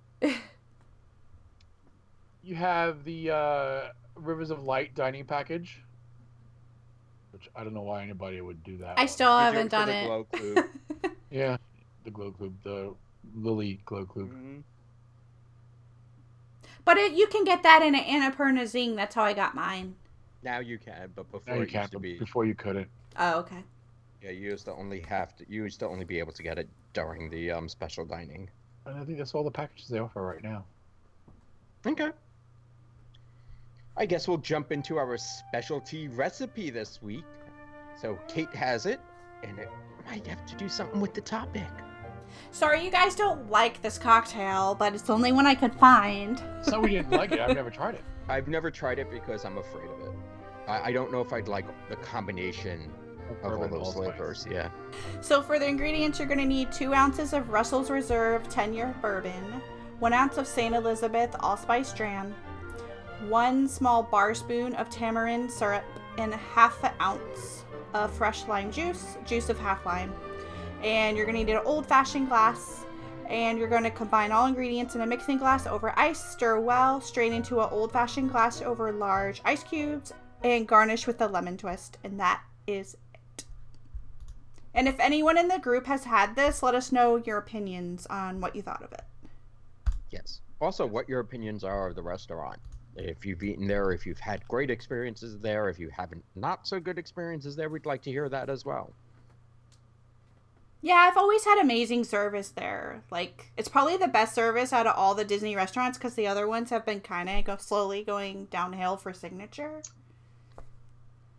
you 2.42 2.54
have 2.54 3.02
the 3.04 3.30
uh, 3.30 3.80
Rivers 4.14 4.50
of 4.50 4.62
Light 4.62 4.94
dining 4.94 5.24
package, 5.24 5.82
which 7.34 7.48
I 7.56 7.64
don't 7.64 7.74
know 7.74 7.82
why 7.82 8.02
anybody 8.02 8.40
would 8.40 8.62
do 8.62 8.78
that. 8.78 8.94
I 8.96 9.06
still 9.06 9.36
We 9.36 9.42
haven't 9.42 9.64
for 9.66 9.70
done 9.70 9.88
the 9.88 9.94
it. 9.94 10.04
Glow 10.06 10.24
Clue. 10.32 10.64
yeah, 11.30 11.56
the 12.04 12.10
Glow 12.10 12.30
Club, 12.30 12.54
the 12.62 12.94
Lily 13.34 13.80
Glow 13.84 14.06
Club. 14.06 14.30
Mhm. 14.30 14.62
But 16.84 16.96
it, 16.96 17.12
you 17.12 17.26
can 17.26 17.44
get 17.44 17.62
that 17.64 17.82
in 17.82 17.94
an 17.96 18.04
Annapurna 18.04 18.66
Zing. 18.66 18.94
That's 18.94 19.14
how 19.16 19.24
I 19.24 19.32
got 19.32 19.54
mine. 19.54 19.96
Now 20.44 20.60
you 20.60 20.78
can, 20.78 21.10
but 21.16 21.30
before 21.32 21.54
Now 21.54 21.60
you 21.60 21.66
it 21.66 21.70
can't. 21.70 21.82
used 21.84 21.92
to 21.92 21.98
be. 21.98 22.18
Before 22.18 22.44
you 22.44 22.54
couldn't. 22.54 22.88
Oh, 23.18 23.40
okay. 23.40 23.64
Yeah, 24.22 24.30
you 24.30 24.50
used 24.50 24.66
to 24.66 24.72
only 24.72 25.00
have 25.00 25.34
to. 25.36 25.44
You 25.48 25.64
used 25.64 25.80
to 25.80 25.88
only 25.88 26.04
be 26.04 26.18
able 26.20 26.32
to 26.32 26.42
get 26.42 26.58
it 26.58 26.68
during 26.92 27.30
the 27.30 27.50
um, 27.50 27.68
special 27.68 28.04
dining. 28.04 28.48
And 28.86 28.96
I 28.96 29.04
think 29.04 29.18
that's 29.18 29.34
all 29.34 29.42
the 29.44 29.50
packages 29.50 29.88
they 29.88 29.98
offer 29.98 30.22
right 30.22 30.42
now. 30.42 30.64
Okay. 31.86 32.10
I 33.96 34.06
guess 34.06 34.26
we'll 34.26 34.38
jump 34.38 34.72
into 34.72 34.98
our 34.98 35.16
specialty 35.16 36.08
recipe 36.08 36.70
this 36.70 37.00
week. 37.00 37.24
So 38.00 38.18
Kate 38.26 38.52
has 38.54 38.86
it, 38.86 39.00
and 39.44 39.58
it 39.58 39.68
might 40.06 40.26
have 40.26 40.44
to 40.46 40.56
do 40.56 40.68
something 40.68 41.00
with 41.00 41.14
the 41.14 41.20
topic. 41.20 41.62
Sorry, 42.50 42.84
you 42.84 42.90
guys 42.90 43.14
don't 43.14 43.48
like 43.50 43.80
this 43.82 43.96
cocktail, 43.96 44.74
but 44.74 44.94
it's 44.94 45.04
the 45.04 45.12
only 45.12 45.30
one 45.30 45.46
I 45.46 45.54
could 45.54 45.74
find. 45.76 46.42
So 46.62 46.80
we 46.80 46.90
didn't 46.90 47.12
like 47.12 47.30
it. 47.30 47.38
I've 47.38 47.54
never 47.54 47.70
tried 47.70 47.94
it. 47.94 48.02
I've 48.28 48.48
never 48.48 48.70
tried 48.70 48.98
it 48.98 49.10
because 49.10 49.44
I'm 49.44 49.58
afraid 49.58 49.88
of 49.88 50.00
it. 50.00 50.14
I, 50.66 50.88
I 50.88 50.92
don't 50.92 51.12
know 51.12 51.20
if 51.20 51.32
I'd 51.32 51.46
like 51.46 51.66
the 51.88 51.96
combination 51.96 52.90
of 53.42 53.52
all 53.52 53.68
those 53.68 53.72
allspice. 53.72 53.94
flavors. 53.94 54.46
Yeah. 54.50 54.70
So 55.20 55.40
for 55.40 55.58
the 55.58 55.66
ingredients, 55.66 56.18
you're 56.18 56.28
going 56.28 56.40
to 56.40 56.44
need 56.44 56.72
two 56.72 56.92
ounces 56.94 57.32
of 57.32 57.50
Russell's 57.50 57.90
Reserve 57.90 58.48
10-year 58.48 58.94
bourbon, 59.00 59.62
one 60.00 60.12
ounce 60.12 60.36
of 60.36 60.46
St. 60.46 60.74
Elizabeth 60.74 61.34
allspice 61.40 61.92
dram, 61.92 62.34
one 63.28 63.68
small 63.68 64.02
bar 64.02 64.34
spoon 64.34 64.74
of 64.74 64.90
tamarind 64.90 65.50
syrup, 65.50 65.84
and 66.18 66.32
half 66.34 66.82
an 66.84 66.92
ounce 67.00 67.64
of 67.92 68.12
fresh 68.12 68.46
lime 68.46 68.70
juice, 68.70 69.16
juice 69.24 69.48
of 69.48 69.58
half 69.58 69.84
lime. 69.84 70.12
And 70.82 71.16
you're 71.16 71.26
to 71.26 71.32
need 71.32 71.48
an 71.48 71.60
old-fashioned 71.64 72.28
glass, 72.28 72.84
and 73.28 73.58
you're 73.58 73.68
to 73.68 73.90
combine 73.90 74.32
all 74.32 74.46
ingredients 74.46 74.94
in 74.94 75.00
a 75.00 75.06
mixing 75.06 75.38
glass 75.38 75.66
over 75.66 75.98
ice, 75.98 76.22
stir 76.22 76.60
well, 76.60 77.00
strain 77.00 77.32
into 77.32 77.60
an 77.60 77.68
old-fashioned 77.70 78.30
glass 78.30 78.60
over 78.60 78.92
large 78.92 79.40
ice 79.44 79.62
cubes, 79.64 80.12
and 80.42 80.68
garnish 80.68 81.06
with 81.06 81.20
a 81.22 81.26
lemon 81.26 81.56
twist. 81.56 81.98
And 82.04 82.20
that 82.20 82.42
is 82.66 82.96
it. 83.14 83.44
and 84.74 84.88
if 84.88 84.98
anyone 84.98 85.38
in 85.38 85.48
the 85.48 85.58
group 85.58 85.86
has 85.86 86.04
had 86.04 86.36
this, 86.36 86.62
let 86.62 86.74
us 86.74 86.92
know 86.92 87.16
your 87.16 87.38
opinions 87.38 88.06
on 88.06 88.40
what 88.40 88.54
you 88.54 88.62
thought 88.62 88.82
of 88.82 88.92
it. 88.92 89.04
Yes. 90.10 90.40
Also, 90.60 90.86
what 90.86 91.08
your 91.08 91.20
opinions 91.20 91.64
are 91.64 91.88
of 91.88 91.94
the 91.94 92.02
restaurant. 92.02 92.58
If 92.96 93.26
you've 93.26 93.42
eaten 93.42 93.66
there, 93.66 93.90
if 93.92 94.06
you've 94.06 94.20
had 94.20 94.46
great 94.48 94.70
experiences 94.70 95.38
there, 95.38 95.68
if 95.68 95.78
you 95.78 95.90
haven't 95.90 96.24
not 96.36 96.66
so 96.66 96.78
good 96.78 96.98
experiences 96.98 97.56
there, 97.56 97.68
we'd 97.68 97.86
like 97.86 98.02
to 98.02 98.10
hear 98.10 98.28
that 98.28 98.48
as 98.48 98.64
well. 98.64 98.92
Yeah, 100.80 100.96
I've 100.96 101.16
always 101.16 101.44
had 101.46 101.58
amazing 101.58 102.04
service 102.04 102.50
there. 102.50 103.02
Like, 103.10 103.50
it's 103.56 103.68
probably 103.68 103.96
the 103.96 104.06
best 104.06 104.34
service 104.34 104.70
out 104.72 104.86
of 104.86 104.94
all 104.96 105.14
the 105.14 105.24
Disney 105.24 105.56
restaurants 105.56 105.96
because 105.96 106.14
the 106.14 106.26
other 106.26 106.46
ones 106.46 106.68
have 106.70 106.84
been 106.84 107.00
kind 107.00 107.28
of 107.30 107.42
go 107.44 107.56
slowly 107.56 108.04
going 108.04 108.46
downhill 108.50 108.98
for 108.98 109.12
signature. 109.14 109.82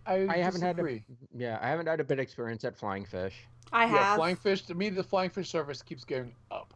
I, 0.07 0.27
I 0.27 0.37
haven't 0.37 0.61
had 0.61 0.79
a, 0.79 0.99
yeah, 1.35 1.59
I 1.61 1.67
haven't 1.67 1.87
had 1.87 1.99
a 1.99 2.03
bad 2.03 2.19
experience 2.19 2.63
at 2.63 2.75
Flying 2.75 3.05
Fish. 3.05 3.35
I 3.71 3.85
Yeah, 3.85 3.91
have. 3.91 4.15
flying 4.17 4.35
fish. 4.35 4.61
To 4.63 4.75
me, 4.75 4.89
the 4.89 5.03
flying 5.03 5.29
fish 5.31 5.49
service 5.49 5.81
keeps 5.81 6.03
going 6.03 6.33
up. 6.51 6.73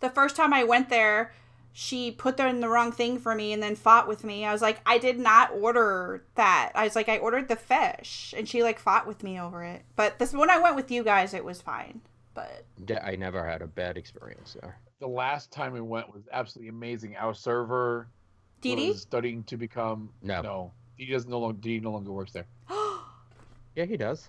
the 0.00 0.08
first 0.10 0.34
time 0.36 0.52
I 0.54 0.64
went 0.64 0.88
there, 0.88 1.32
she 1.72 2.10
put 2.10 2.38
in 2.40 2.60
the 2.60 2.68
wrong 2.68 2.92
thing 2.92 3.18
for 3.18 3.34
me 3.34 3.52
and 3.52 3.62
then 3.62 3.76
fought 3.76 4.08
with 4.08 4.24
me. 4.24 4.44
I 4.44 4.52
was 4.52 4.62
like, 4.62 4.80
I 4.84 4.98
did 4.98 5.18
not 5.18 5.52
order 5.52 6.24
that. 6.34 6.72
I 6.74 6.84
was 6.84 6.96
like, 6.96 7.08
I 7.08 7.18
ordered 7.18 7.48
the 7.48 7.56
fish, 7.56 8.34
and 8.36 8.48
she 8.48 8.62
like 8.62 8.78
fought 8.78 9.06
with 9.06 9.22
me 9.22 9.40
over 9.40 9.62
it. 9.62 9.82
But 9.96 10.18
this 10.18 10.32
when 10.32 10.50
I 10.50 10.58
went 10.58 10.76
with 10.76 10.90
you 10.90 11.02
guys, 11.04 11.34
it 11.34 11.44
was 11.44 11.62
fine. 11.62 12.00
But 12.34 12.64
Yeah, 12.86 13.04
I 13.04 13.16
never 13.16 13.44
had 13.44 13.62
a 13.62 13.66
bad 13.66 13.96
experience 13.96 14.56
there. 14.60 14.78
The 15.00 15.08
last 15.08 15.50
time 15.50 15.72
we 15.72 15.80
went 15.80 16.12
was 16.12 16.24
absolutely 16.32 16.68
amazing. 16.70 17.16
Our 17.16 17.34
server 17.34 18.08
Dee 18.60 18.76
Dee, 18.76 18.88
was 18.90 19.00
studying 19.02 19.42
to 19.44 19.56
become 19.56 20.10
No. 20.22 20.42
no. 20.42 20.72
He 20.96 21.06
does 21.06 21.26
no 21.26 21.38
longer. 21.38 21.58
Dee 21.60 21.80
no 21.80 21.92
longer 21.92 22.12
works 22.12 22.32
there. 22.32 22.46
Yeah, 23.76 23.84
he 23.84 23.96
does. 23.96 24.28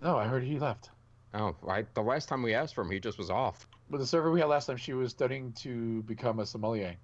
No, 0.00 0.16
I 0.16 0.26
heard 0.26 0.44
he 0.44 0.60
left. 0.60 0.90
Oh, 1.34 1.56
right. 1.60 1.92
The 1.94 2.02
last 2.02 2.28
time 2.28 2.40
we 2.40 2.54
asked 2.54 2.74
for 2.74 2.82
him, 2.82 2.90
he 2.90 3.00
just 3.00 3.18
was 3.18 3.28
off. 3.30 3.66
But 3.94 4.00
the 4.00 4.08
server 4.08 4.32
we 4.32 4.40
had 4.40 4.48
last 4.48 4.66
time, 4.66 4.76
she 4.76 4.92
was 4.92 5.12
studying 5.12 5.52
to 5.52 6.02
become 6.02 6.40
a 6.40 6.46
sommelier, 6.46 6.96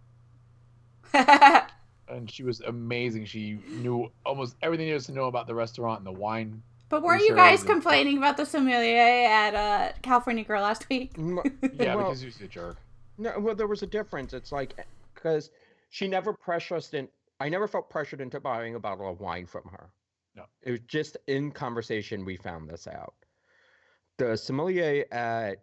and 1.14 2.28
she 2.28 2.42
was 2.42 2.60
amazing. 2.62 3.26
She 3.26 3.60
knew 3.68 4.10
almost 4.26 4.56
everything 4.60 4.88
there 4.88 4.96
is 4.96 5.06
to 5.06 5.12
know 5.12 5.26
about 5.26 5.46
the 5.46 5.54
restaurant 5.54 5.98
and 5.98 6.06
the 6.08 6.20
wine. 6.20 6.64
But 6.88 7.04
weren't 7.04 7.22
you 7.22 7.36
guys 7.36 7.62
complaining 7.62 8.18
about 8.18 8.36
the 8.36 8.44
sommelier 8.44 8.98
at 8.98 9.54
uh, 9.54 9.92
California 10.02 10.42
Grill 10.42 10.62
last 10.62 10.88
week? 10.88 11.12
Yeah, 11.16 11.94
well, 11.94 12.06
because 12.08 12.24
was 12.24 12.40
a 12.40 12.48
jerk. 12.48 12.76
No, 13.18 13.38
well, 13.38 13.54
there 13.54 13.68
was 13.68 13.84
a 13.84 13.86
difference. 13.86 14.32
It's 14.32 14.50
like 14.50 14.74
because 15.14 15.52
she 15.90 16.08
never 16.08 16.32
pressured 16.32 16.78
us 16.78 16.92
in. 16.92 17.06
I 17.38 17.48
never 17.50 17.68
felt 17.68 17.88
pressured 17.88 18.20
into 18.20 18.40
buying 18.40 18.74
a 18.74 18.80
bottle 18.80 19.08
of 19.08 19.20
wine 19.20 19.46
from 19.46 19.62
her. 19.70 19.90
No. 20.34 20.42
it 20.62 20.72
was 20.72 20.80
just 20.88 21.18
in 21.28 21.52
conversation 21.52 22.24
we 22.24 22.36
found 22.36 22.68
this 22.68 22.88
out. 22.88 23.14
The 24.18 24.36
sommelier 24.36 25.04
at 25.12 25.58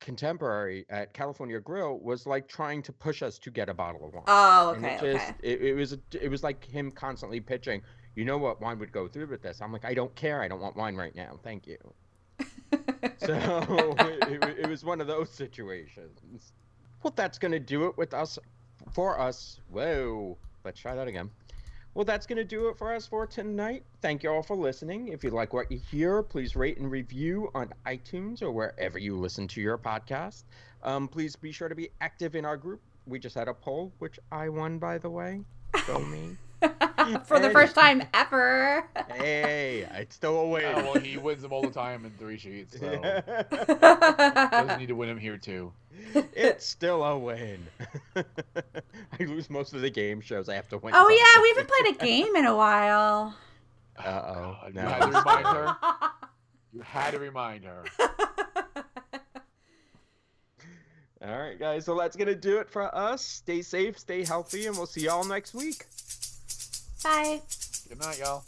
Contemporary 0.00 0.86
at 0.90 1.12
California 1.12 1.60
Grill 1.60 1.98
was 1.98 2.26
like 2.26 2.48
trying 2.48 2.82
to 2.82 2.92
push 2.92 3.22
us 3.22 3.38
to 3.40 3.50
get 3.50 3.68
a 3.68 3.74
bottle 3.74 4.06
of 4.06 4.14
wine. 4.14 4.24
Oh, 4.26 4.72
And 4.74 4.84
okay, 4.84 4.94
it 4.94 5.12
just 5.12 5.30
okay. 5.30 5.38
it, 5.42 5.62
it 5.62 5.74
was 5.74 5.96
it 6.12 6.28
was 6.28 6.42
like 6.42 6.64
him 6.64 6.90
constantly 6.90 7.40
pitching. 7.40 7.82
You 8.14 8.24
know 8.24 8.38
what 8.38 8.60
wine 8.60 8.78
would 8.78 8.92
go 8.92 9.06
through 9.06 9.26
with 9.26 9.42
this? 9.42 9.60
I'm 9.60 9.72
like, 9.72 9.84
I 9.84 9.94
don't 9.94 10.14
care. 10.14 10.42
I 10.42 10.48
don't 10.48 10.60
want 10.60 10.76
wine 10.76 10.96
right 10.96 11.14
now. 11.14 11.38
Thank 11.42 11.66
you. 11.66 11.78
So 13.18 13.34
it, 13.34 14.28
it, 14.42 14.58
it 14.60 14.68
was 14.68 14.84
one 14.84 15.00
of 15.00 15.06
those 15.06 15.30
situations. 15.30 16.52
Well, 17.02 17.12
that's 17.14 17.38
going 17.38 17.52
to 17.52 17.60
do 17.60 17.86
it 17.86 17.96
with 17.96 18.14
us, 18.14 18.38
for 18.92 19.20
us. 19.20 19.60
Whoa. 19.70 20.36
Let's 20.64 20.80
try 20.80 20.94
that 20.94 21.06
again. 21.08 21.30
Well, 21.94 22.04
that's 22.04 22.26
going 22.26 22.36
to 22.36 22.44
do 22.44 22.68
it 22.68 22.78
for 22.78 22.94
us 22.94 23.06
for 23.06 23.26
tonight. 23.26 23.82
Thank 24.02 24.22
you 24.22 24.30
all 24.30 24.42
for 24.42 24.54
listening. 24.54 25.08
If 25.08 25.24
you 25.24 25.30
like 25.30 25.52
what 25.52 25.70
you 25.72 25.78
hear, 25.90 26.22
please 26.22 26.54
rate 26.54 26.78
and 26.78 26.90
review 26.90 27.50
on 27.54 27.72
iTunes 27.86 28.40
or 28.40 28.52
wherever 28.52 28.98
you 28.98 29.18
listen 29.18 29.48
to 29.48 29.60
your 29.60 29.76
podcast. 29.78 30.44
Um, 30.82 31.08
please 31.08 31.34
be 31.34 31.50
sure 31.50 31.68
to 31.68 31.74
be 31.74 31.90
active 32.00 32.36
in 32.36 32.44
our 32.44 32.56
group. 32.56 32.80
We 33.06 33.18
just 33.18 33.34
had 33.34 33.48
a 33.48 33.54
poll, 33.54 33.92
which 33.98 34.18
I 34.30 34.48
won, 34.48 34.78
by 34.78 34.98
the 34.98 35.10
way. 35.10 35.40
Go 35.86 35.98
me. 36.04 36.36
For 37.24 37.38
the 37.38 37.50
first 37.50 37.74
time 37.74 38.02
ever. 38.12 38.84
hey, 39.14 39.86
it's 39.94 40.14
still 40.14 40.36
a 40.40 40.48
win. 40.48 40.64
Oh, 40.76 40.82
well, 40.92 40.94
he 40.94 41.16
wins 41.16 41.42
them 41.42 41.52
all 41.52 41.62
the 41.62 41.70
time 41.70 42.04
in 42.04 42.10
three 42.18 42.36
sheets, 42.38 42.78
so 42.78 42.96
doesn't 44.50 44.78
need 44.78 44.88
to 44.88 44.94
win 44.94 45.08
him 45.08 45.18
here 45.18 45.38
too. 45.38 45.72
it's 46.14 46.66
still 46.66 47.04
a 47.04 47.16
win. 47.18 47.64
I 48.16 48.22
lose 49.20 49.48
most 49.48 49.72
of 49.72 49.80
the 49.80 49.90
game 49.90 50.20
shows. 50.20 50.48
I 50.48 50.54
have 50.54 50.68
to 50.68 50.78
win. 50.78 50.92
oh 50.96 51.08
yeah, 51.08 51.42
we 51.42 51.48
haven't 51.50 51.68
played 51.68 51.94
a 51.94 51.98
game 52.26 52.36
in 52.36 52.44
a 52.44 52.54
while. 52.56 53.34
Uh-oh. 53.98 54.56
God, 54.72 54.74
No. 54.74 54.82
You 54.82 54.88
had 54.88 55.00
to 55.00 55.08
remind 55.18 55.46
her. 55.46 55.76
You 56.72 56.80
had 56.82 57.10
to 57.12 57.18
remind 57.18 57.64
her. 57.64 57.84
All 61.20 61.36
right, 61.36 61.58
guys. 61.58 61.84
So 61.84 61.96
that's 61.98 62.14
gonna 62.16 62.34
do 62.34 62.58
it 62.58 62.70
for 62.70 62.94
us. 62.94 63.24
Stay 63.24 63.62
safe, 63.62 63.98
stay 63.98 64.24
healthy, 64.24 64.66
and 64.66 64.76
we'll 64.76 64.86
see 64.86 65.02
y'all 65.02 65.24
next 65.24 65.52
week. 65.52 65.84
Bye. 67.02 67.40
Good 67.88 68.00
night, 68.00 68.18
y'all. 68.18 68.44